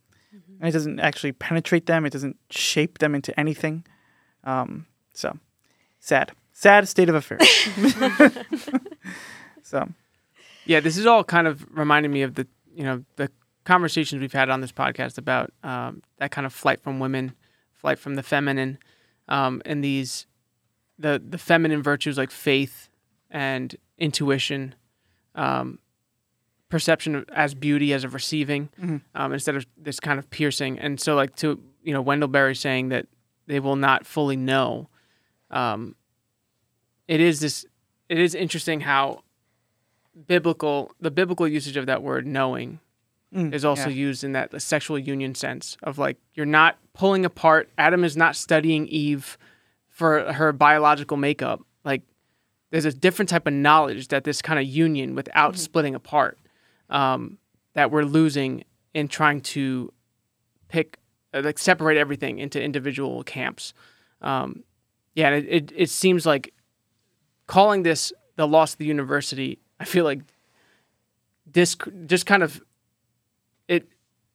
[0.59, 2.05] and it doesn't actually penetrate them.
[2.05, 3.85] It doesn't shape them into anything.
[4.43, 5.37] Um, so
[5.99, 7.47] sad, sad state of affairs.
[9.63, 9.87] so
[10.65, 13.31] Yeah, this is all kind of reminding me of the you know the
[13.63, 17.33] conversations we've had on this podcast about um, that kind of flight from women,
[17.73, 18.77] flight from the feminine,
[19.27, 20.25] um, and these
[20.99, 22.89] the the feminine virtues like faith
[23.31, 24.75] and intuition,
[25.35, 25.79] um,
[26.69, 28.69] perception of, as beauty as of receiving,
[29.15, 30.77] um, instead of this kind of piercing.
[30.77, 33.07] And so, like to you know, Wendell Berry saying that
[33.47, 34.89] they will not fully know.
[35.49, 35.95] Um,
[37.07, 37.65] it is this.
[38.09, 39.23] It is interesting how
[40.27, 42.79] biblical the biblical usage of that word knowing
[43.33, 43.95] mm, is also yeah.
[43.95, 48.35] used in that sexual union sense of like you're not pulling apart adam is not
[48.35, 49.37] studying eve
[49.99, 52.01] for her biological makeup like
[52.71, 56.37] there's a different type of knowledge that this kind of union without splitting apart
[56.89, 57.37] um,
[57.73, 59.91] that we're losing in trying to
[60.69, 60.97] pick
[61.33, 63.73] uh, like separate everything into individual camps
[64.21, 64.63] um,
[65.15, 66.53] yeah it, it, it seems like
[67.45, 70.21] calling this the loss of the university i feel like
[71.45, 71.75] this
[72.05, 72.61] just kind of
[73.67, 73.89] it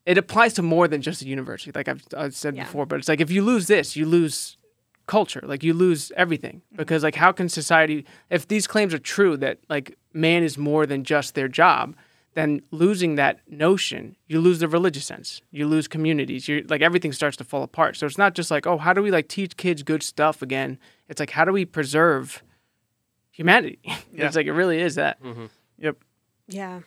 [0.05, 2.65] it applies to more than just a university like i've, I've said Yeah.
[2.65, 4.59] before but it's like if you lose this you lose
[5.07, 5.43] culture.
[5.45, 6.77] Like you lose everything mm-hmm.
[6.77, 10.87] because like how can society if these claims are true that like man is more
[10.87, 11.95] than just their job
[12.35, 17.13] then losing that notion you lose the religious sense you lose communities you like everything
[17.13, 17.97] starts to fall apart.
[17.97, 20.79] So it's not just like oh how do we like teach kids good stuff again?
[21.09, 22.43] It's like how do we preserve
[23.31, 23.81] humanity?
[24.13, 24.27] Yeah.
[24.27, 25.21] it's like it really is that.
[25.23, 25.47] Mm-hmm.
[25.79, 25.97] Yep.
[26.47, 26.81] yeah.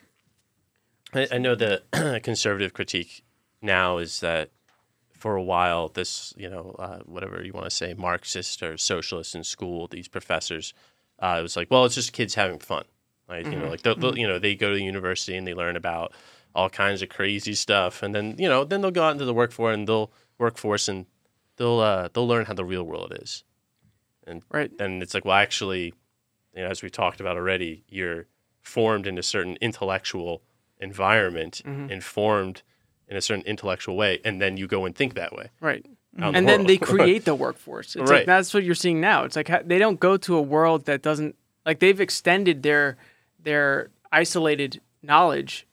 [1.13, 3.23] I, I know the conservative critique
[3.61, 4.49] now is that
[5.17, 9.35] for a while, this, you know, uh, whatever you want to say, Marxist or socialist
[9.35, 10.73] in school, these professors,
[11.19, 12.85] uh, it was like, well, it's just kids having fun.
[13.27, 15.53] Like, you know, like, they'll, they'll- you know, they go to the university and they
[15.53, 16.13] learn about
[16.55, 18.01] all kinds of crazy stuff.
[18.03, 21.05] And then, you know, then they'll go out into the workforce and they'll workforce and
[21.57, 23.43] they'll, uh, they'll learn how the real world is.
[24.25, 25.93] And right and it's like, well, actually,
[26.55, 28.27] you know, as we talked about already, you're
[28.61, 30.41] formed in a certain intellectual
[30.79, 31.61] environment,
[31.91, 32.61] informed
[33.07, 35.49] in a certain intellectual way, and then you go and think that way.
[35.61, 35.85] right
[36.19, 37.95] out in the and then they create the workforce.
[37.95, 38.25] It's like Right.
[38.25, 39.23] that's what you're seeing now.
[39.23, 41.35] It's like they don't go to a world that doesn't
[41.65, 42.97] like they've extended their
[43.39, 45.67] their isolated knowledge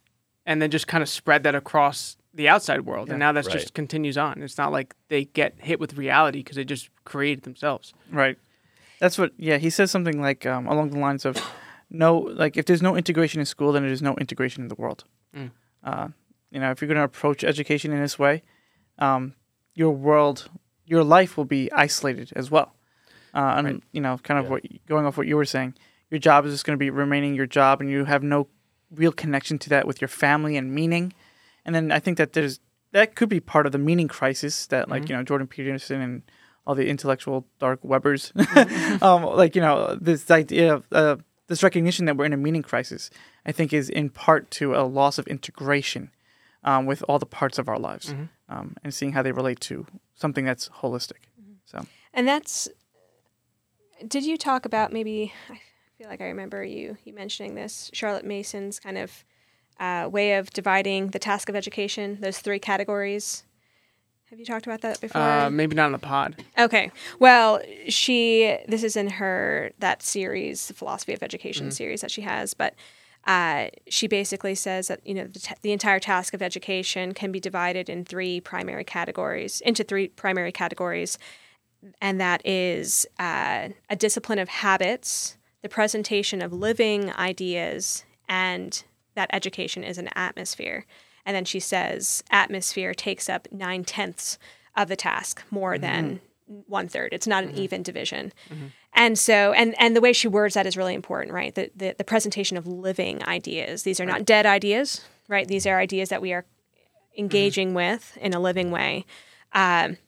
[0.47, 3.09] and then just kind of spread that across the outside world.
[3.11, 3.59] And now that's Right.
[3.59, 4.43] just continues on.
[4.43, 7.95] It's not like they get hit with reality because they just created themselves.
[8.11, 8.37] Right.
[9.01, 9.33] That's what.
[9.39, 11.37] Yeah, he says something like um, along the lines of,
[11.91, 15.05] "No, like if there's no integration in school, then there's no integration in the world."
[15.37, 15.51] Mm.
[15.83, 16.09] Uh,
[16.55, 18.43] you know, if you're going to approach education in this way,
[18.99, 19.35] um,
[19.75, 20.49] your world
[20.87, 22.75] your life will be isolated as well.
[23.35, 23.83] Uh, and Right.
[23.93, 24.51] you know, kind of Yeah.
[24.53, 25.75] what going off what you were saying,
[26.11, 28.49] your job is just going to be remaining your job, and you have no
[28.95, 31.13] real connection to that with your family and meaning.
[31.65, 32.61] And then I think that there's
[32.93, 36.23] that could be part of the meaning crisis that like you know Jordan Peterson and
[36.67, 38.31] all the intellectual dark webbers,
[39.03, 41.17] um, like you know this idea of uh,
[41.49, 43.11] this recognition that we're in a meaning crisis.
[43.47, 46.11] I think is in part to a loss of integration
[46.65, 48.15] um, with all the parts of our lives,
[48.49, 51.29] um, and seeing how they relate to something that's holistic.
[51.65, 52.69] So And that's.
[54.07, 55.33] Did you talk about maybe?
[55.51, 55.59] I
[55.99, 57.91] feel like I remember you you mentioning this.
[57.93, 59.25] Charlotte Mason's kind of
[59.79, 63.45] uh, way of dividing the task of education, those three categories.
[64.31, 65.21] Have you talked about that before?
[65.21, 66.43] Uh, maybe not in the pod.
[66.59, 66.91] Okay.
[67.21, 72.23] Well, she this is in her that series, the philosophy of education series that she
[72.23, 72.75] has, but
[73.27, 77.33] uh, she basically says that you know the, t- the entire task of education can
[77.33, 81.19] be divided in three primary categories into three primary categories,
[82.01, 89.31] and that is uh, a discipline of habits, the presentation of living ideas, and that
[89.33, 90.85] education is an atmosphere.
[91.27, 94.39] And then she says atmosphere takes up nine tenths
[94.77, 97.13] of the task, more than one third.
[97.13, 98.33] It's not an even division.
[98.95, 101.55] And so, and and the way she words that is really important, right?
[101.55, 103.83] The the, the presentation of living ideas.
[103.83, 105.47] These are not dead ideas, right?
[105.47, 106.45] These are ideas that we are
[107.17, 109.05] engaging with in a living way.
[109.53, 109.99] Um,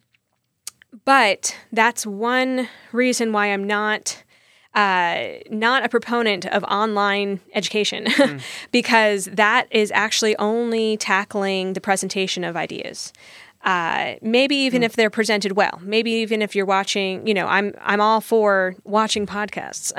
[1.04, 4.22] but that's one reason why I'm not
[4.74, 8.06] uh, not a proponent of online education
[8.72, 13.12] because that is actually only tackling the presentation of ideas.
[13.62, 17.74] Uh, maybe even if they're presented well, maybe even if you're watching, you know, I'm
[17.80, 19.92] I'm all for watching podcasts,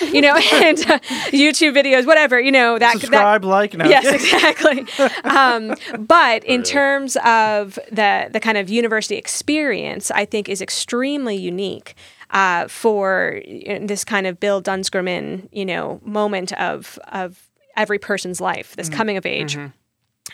[0.12, 0.98] you know, and uh,
[1.30, 3.86] YouTube videos, whatever, you know, that that, subscribe, like, no.
[3.86, 4.86] yes, exactly.
[5.24, 5.74] um,
[6.06, 11.96] but in terms of the the kind of university experience, I think is extremely unique
[12.30, 18.88] uh, for this kind of Bildungsroman, you know, moment of of every person's life, this
[18.88, 19.58] coming of age.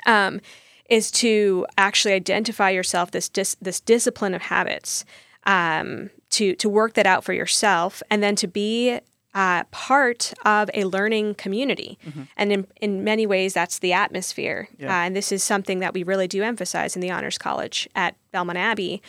[0.06, 0.40] Um,
[0.88, 5.04] is to actually identify yourself this dis- this discipline of habits
[5.44, 9.00] um, to to work that out for yourself and then to be
[9.34, 11.98] uh, part of a learning community.
[12.36, 14.68] And in, in many ways that's the atmosphere.
[14.90, 18.14] Uh, and this is something that we really do emphasize in the honors college at
[18.30, 19.02] belmont abbey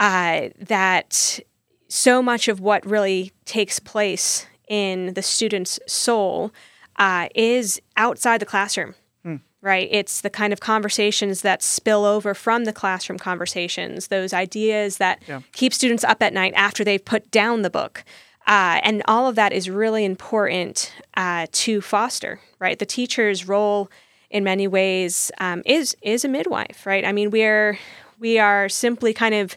[0.00, 1.38] uh, that
[1.88, 6.52] so much of what really takes place in the student's soul
[6.96, 8.94] uh, is outside the classroom
[9.62, 9.88] right?
[9.90, 15.22] It's the kind of conversations that spill over from the classroom conversations, those ideas that
[15.52, 18.04] keep students up at night after they've put down the book.
[18.46, 22.78] Uh, and all of that is really important uh, to foster, right?
[22.78, 23.90] The teacher's role,
[24.30, 27.04] in many ways, um, is is a midwife, right?
[27.04, 27.78] I mean, we're
[28.18, 29.56] we are simply kind of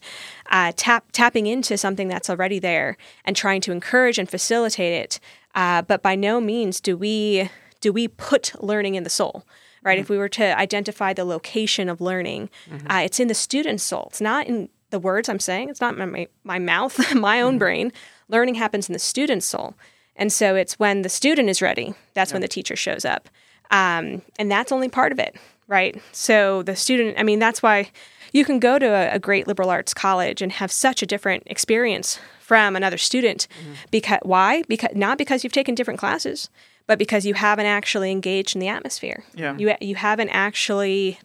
[0.49, 5.20] uh, tap tapping into something that's already there and trying to encourage and facilitate it.
[5.56, 7.49] Uh, but by no means do we
[7.80, 9.45] do we put learning in the soul
[9.84, 9.99] right?
[9.99, 12.49] If we were to identify the location of learning,
[12.89, 14.07] uh, it's in the student's soul.
[14.09, 15.69] It's not in the words I'm saying.
[15.69, 17.91] It's not my my, mouth, my own brain.
[18.29, 19.75] Learning happens in the student's soul,
[20.15, 21.93] and so it's when the student is ready.
[22.13, 23.29] That's when the teacher shows up,
[23.71, 25.36] um, and that's only part of it,
[25.67, 26.01] right?
[26.11, 27.19] So the student.
[27.19, 27.91] I mean, that's why
[28.31, 31.43] you can go to a, a great liberal arts college and have such a different
[31.45, 33.47] experience from another student.
[33.91, 34.63] Because why?
[34.67, 36.49] Because not because you've taken different classes,
[36.88, 39.23] but because you haven't actually engaged in the atmosphere.
[39.36, 39.57] Yeah.
[39.57, 41.19] You you haven't actually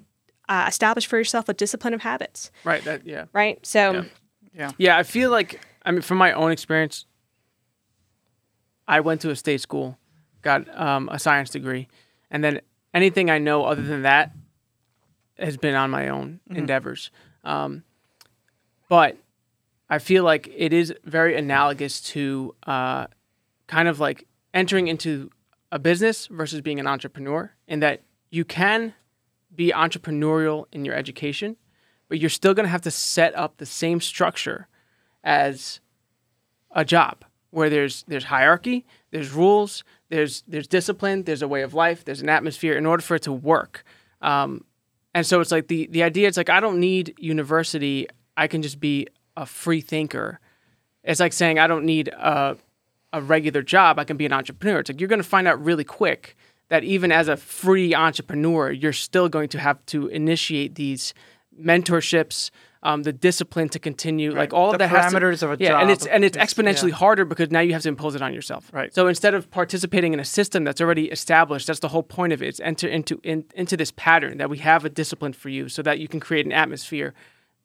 [0.48, 2.82] uh, established for yourself a discipline of habits, Right.
[2.84, 3.26] That yeah.
[3.32, 3.64] right?
[3.66, 4.06] So
[4.54, 4.96] Yeah, yeah.
[4.96, 7.06] I feel like I mean from my own experience,
[8.86, 9.98] I went to a state school,
[10.42, 11.88] got um, a science degree,
[12.30, 12.60] and then
[12.94, 14.32] anything I know other than that
[15.38, 17.10] has been on my own endeavors.
[17.44, 17.84] Um,
[18.88, 19.16] but
[19.90, 23.06] I feel like it is very analogous to uh,
[23.66, 25.30] kind of like entering into
[25.70, 28.94] a business versus being an entrepreneur, in that you can
[29.54, 31.56] be entrepreneurial in your education,
[32.08, 34.68] but you're still going to have to set up the same structure
[35.22, 35.80] as
[36.70, 41.74] a job where there's there's hierarchy, there's rules, there's there's discipline, there's a way of
[41.74, 43.84] life, there's an atmosphere in order for it to work.
[44.20, 44.64] Um,
[45.14, 46.28] and so it's like the the idea.
[46.28, 48.06] It's like I don't need university.
[48.36, 50.40] I can just be a free thinker.
[51.02, 52.56] It's like saying I don't need a
[53.12, 53.98] a regular job.
[53.98, 54.80] I can be an entrepreneur.
[54.80, 56.36] It's like you're going to find out really quick
[56.68, 61.14] that even as a free entrepreneur, you're still going to have to initiate these
[61.58, 62.50] mentorships,
[62.82, 65.56] um, the discipline to continue, like all The of that has to- parameters of a
[65.58, 66.96] yeah, and it's and it's exponentially yeah.
[66.96, 68.70] harder because now you have to impose it on yourself.
[68.72, 68.94] Right.
[68.94, 72.42] So instead of participating in a system that's already established, that's the whole point of
[72.42, 72.46] it.
[72.48, 75.82] It's enter into in, into this pattern that we have a discipline for you, so
[75.82, 77.14] that you can create an atmosphere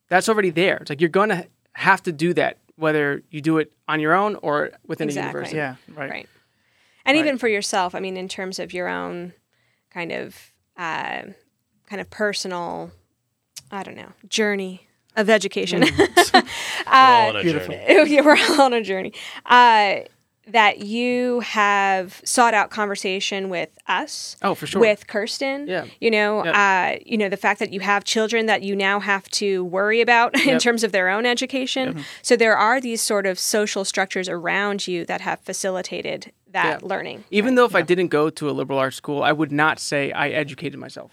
[0.10, 0.78] that's already there.
[0.78, 4.14] It's like you're going to have to do that, whether you do it on your
[4.14, 5.28] own or within Exactly.
[5.28, 5.58] a university.
[5.58, 6.10] Yeah, right.
[6.10, 6.30] Right.
[7.06, 7.26] And Right.
[7.26, 9.34] even for yourself, I mean, in terms of your own
[9.92, 11.24] kind of uh,
[11.88, 12.92] kind of personal,
[13.70, 15.82] I don't know, journey of education.
[15.98, 16.44] We're
[16.88, 17.76] all on a beautiful.
[17.76, 18.22] journey.
[18.26, 19.14] We're all on a journey.
[19.46, 20.00] Uh,
[20.48, 24.36] that you have sought out conversation with us.
[24.42, 24.82] Oh, for sure.
[24.82, 25.86] With Kirsten, Yeah.
[26.02, 26.56] you know, Yep.
[26.56, 30.02] uh, you know the fact that you have children that you now have to worry
[30.02, 32.04] about in terms of their own education.
[32.22, 36.88] So there are these sort of social structures around you that have facilitated that Yeah.
[36.88, 37.24] learning.
[37.32, 40.12] Even though if I didn't go to a liberal arts school, I would not say
[40.12, 41.12] I educated myself.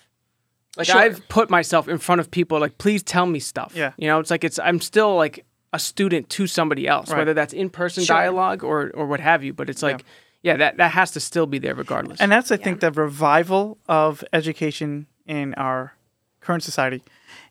[0.76, 0.97] Like Sure.
[0.99, 3.72] I've put myself in front of people like please tell me stuff.
[3.76, 3.93] Yeah.
[3.97, 7.18] You know, it's like it's I'm still like a student to somebody else, Right.
[7.18, 8.16] whether that's in person Sure.
[8.16, 9.53] dialogue or or what have you.
[9.53, 10.05] But it's like
[10.43, 12.18] yeah, that, that has to still be there regardless.
[12.18, 15.93] And that's, I think, the revival of education in our
[16.41, 17.03] current society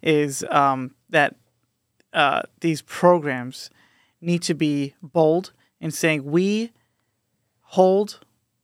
[0.02, 1.36] is um, that
[2.14, 3.70] uh, these programs
[4.22, 6.72] need to be bold in saying we
[7.62, 8.20] hold,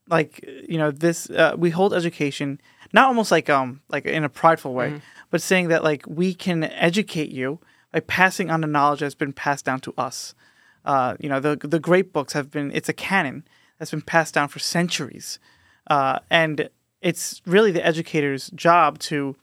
[0.10, 2.60] like you know, this uh, we hold education
[2.94, 6.64] not almost like um like in a prideful way, but saying that like we can
[6.64, 7.60] educate you
[7.96, 10.36] by passing on the knowledge that's been passed down to us.
[10.84, 13.48] Uh, you know, the the great books have been it's a canon
[13.80, 15.40] that's been passed down for centuries,
[15.88, 16.70] uh, and
[17.02, 19.38] it's really the educator's job to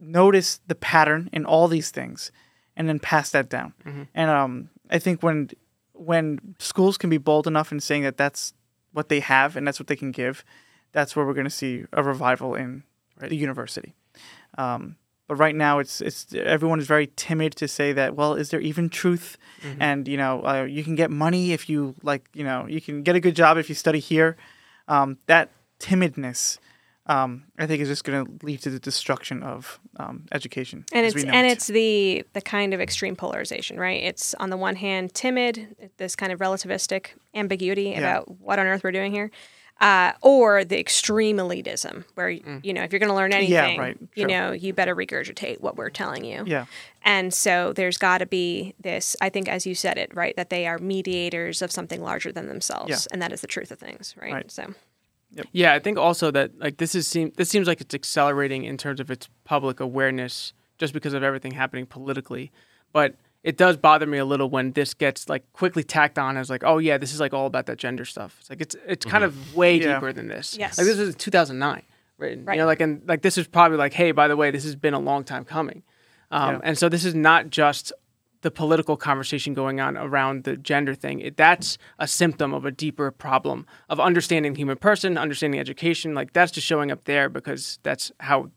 [0.00, 2.30] notice the pattern in all these things
[2.76, 3.72] and then pass that down.
[4.14, 5.50] And um, I think when
[5.92, 8.54] when schools can be bold enough in saying that that's
[8.92, 10.44] what they have and that's what they can give,
[10.92, 12.84] that's where we're going to see a revival in
[13.18, 13.92] the university.
[14.56, 14.94] Um,
[15.28, 18.14] but right now, it's it's everyone is very timid to say that.
[18.14, 19.36] Well, is there even truth?
[19.80, 22.28] And you know, uh, you can get money if you like.
[22.32, 24.36] You know, you can get a good job if you study here.
[24.86, 25.50] Um, that
[25.80, 26.58] timidness,
[27.06, 30.84] um, I think, is just going to lead to the destruction of um, education.
[30.92, 31.50] and it's and it.
[31.50, 34.00] it's the the kind of extreme polarization, right?
[34.02, 38.84] It's on the one hand timid, this kind of relativistic ambiguity about what on earth
[38.84, 39.32] we're doing here,
[39.80, 43.98] uh, or the extreme elitism, where you know if you're going to learn anything, right,
[44.14, 46.44] you know you better regurgitate what we're telling you.
[46.46, 46.66] yeah.
[47.02, 50.50] And so there's got to be this, I think, as you said it, right, that
[50.50, 52.96] they are mediators of something larger than themselves, Yeah.
[53.12, 54.32] and that is the truth of things, right?
[54.32, 54.50] Right.
[54.50, 54.74] So
[55.52, 58.76] Yeah, I think also that like this is seem this seems like it's accelerating in
[58.76, 62.50] terms of its public awareness just because of everything happening politically.
[62.92, 63.14] But
[63.46, 66.64] it does bother me a little when this gets like quickly tacked on as like,
[66.64, 68.36] oh yeah, this is like all about that gender stuff.
[68.40, 69.94] It's like it's it's kind of way Yeah.
[69.94, 70.56] deeper than this.
[70.58, 70.76] Yes.
[70.78, 71.82] Like this was 2009,
[72.18, 72.38] right?
[72.44, 72.54] Right.
[72.54, 74.74] You know, like and like this is probably like, hey, by the way, this has
[74.74, 75.82] been a long time coming.
[76.32, 76.60] Um, Yeah.
[76.64, 77.92] And so this is not just
[78.42, 81.20] the political conversation going on around the gender thing.
[81.20, 86.14] It, that's a symptom of a deeper problem of understanding the human person, understanding education.
[86.14, 88.50] Like that's just showing up there because that's how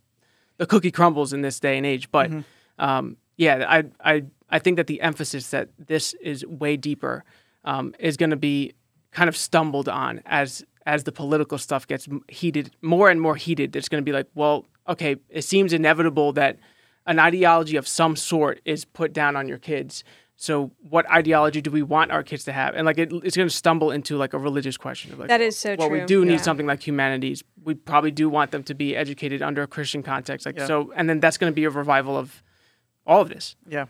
[0.58, 2.12] the cookie crumbles in this day and age.
[2.12, 2.32] But
[2.80, 7.24] um, yeah, I, I I think that the emphasis that this is way deeper
[7.64, 8.74] um, is going to be
[9.12, 13.76] kind of stumbled on as as the political stuff gets heated more and more heated.
[13.76, 16.58] It's going to be like, well, okay, it seems inevitable that
[17.06, 20.04] an ideology of some sort is put down on your kids.
[20.36, 22.74] So, what ideology do we want our kids to have?
[22.76, 25.14] And like, it, it's going to stumble into like a religious question.
[25.14, 26.42] Of like, That is so well, we do need yeah.
[26.42, 27.44] something like humanities.
[27.64, 30.46] We probably do want them to be educated under a Christian context.
[30.46, 30.68] Like, Yeah.
[30.68, 32.42] so, and then that's going to be a revival of
[33.10, 33.56] all of this.
[33.68, 33.86] Yeah.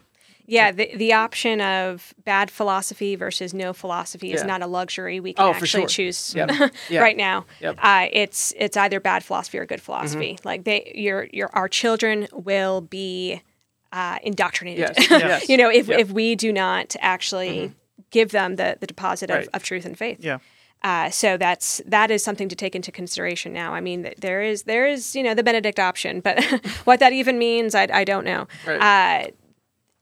[0.47, 4.47] Yeah, the the option of bad philosophy versus no philosophy is Yeah.
[4.47, 5.88] not a luxury we can Oh, actually sure.
[5.88, 6.49] choose Yep.
[6.89, 7.01] Yeah.
[7.01, 7.45] right now.
[7.61, 7.78] Yep.
[7.80, 10.39] Uh, it's it's either bad philosophy or good philosophy.
[10.43, 13.43] Like they, your your our children will be
[13.91, 14.89] uh, indoctrinated.
[14.97, 15.09] Yes.
[15.24, 15.49] Yes.
[15.49, 15.99] you know, if Yep.
[15.99, 17.72] if we do not actually
[18.09, 19.49] give them the the deposit of, Right.
[19.53, 20.17] of truth and faith.
[20.22, 20.39] Yeah.
[20.82, 23.73] Uh, so that's that is something to take into consideration now.
[23.73, 26.41] I mean, there is there is you know the Benedict option, but
[26.86, 28.47] what that even means, I, I don't know.
[28.65, 28.80] Right.
[29.27, 29.31] Uh,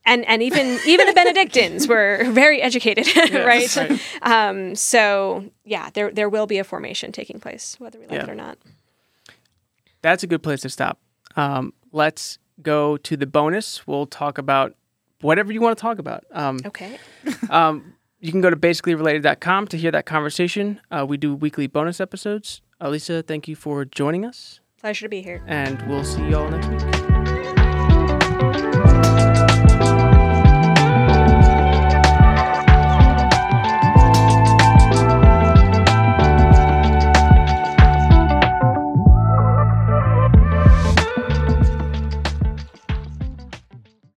[0.05, 3.75] and and even even the Benedictines were very educated, right?
[3.75, 3.99] right.
[4.21, 8.23] Um, so yeah, there there will be a formation taking place, whether we like Yeah.
[8.23, 8.57] it or not.
[10.03, 10.99] That's a good place to stop.
[11.35, 13.85] Um, let's go to the bonus.
[13.87, 14.75] We'll talk about
[15.21, 16.23] whatever you want to talk about.
[16.31, 16.99] Um, Okay.
[17.49, 20.79] um, you can go to basicallyrelated.com to hear that conversation.
[20.91, 22.61] Uh, we do weekly bonus episodes.
[22.79, 25.43] Elisa, thank you for joining us, Pleasure to be here.
[25.47, 26.83] and we'll see you all next week.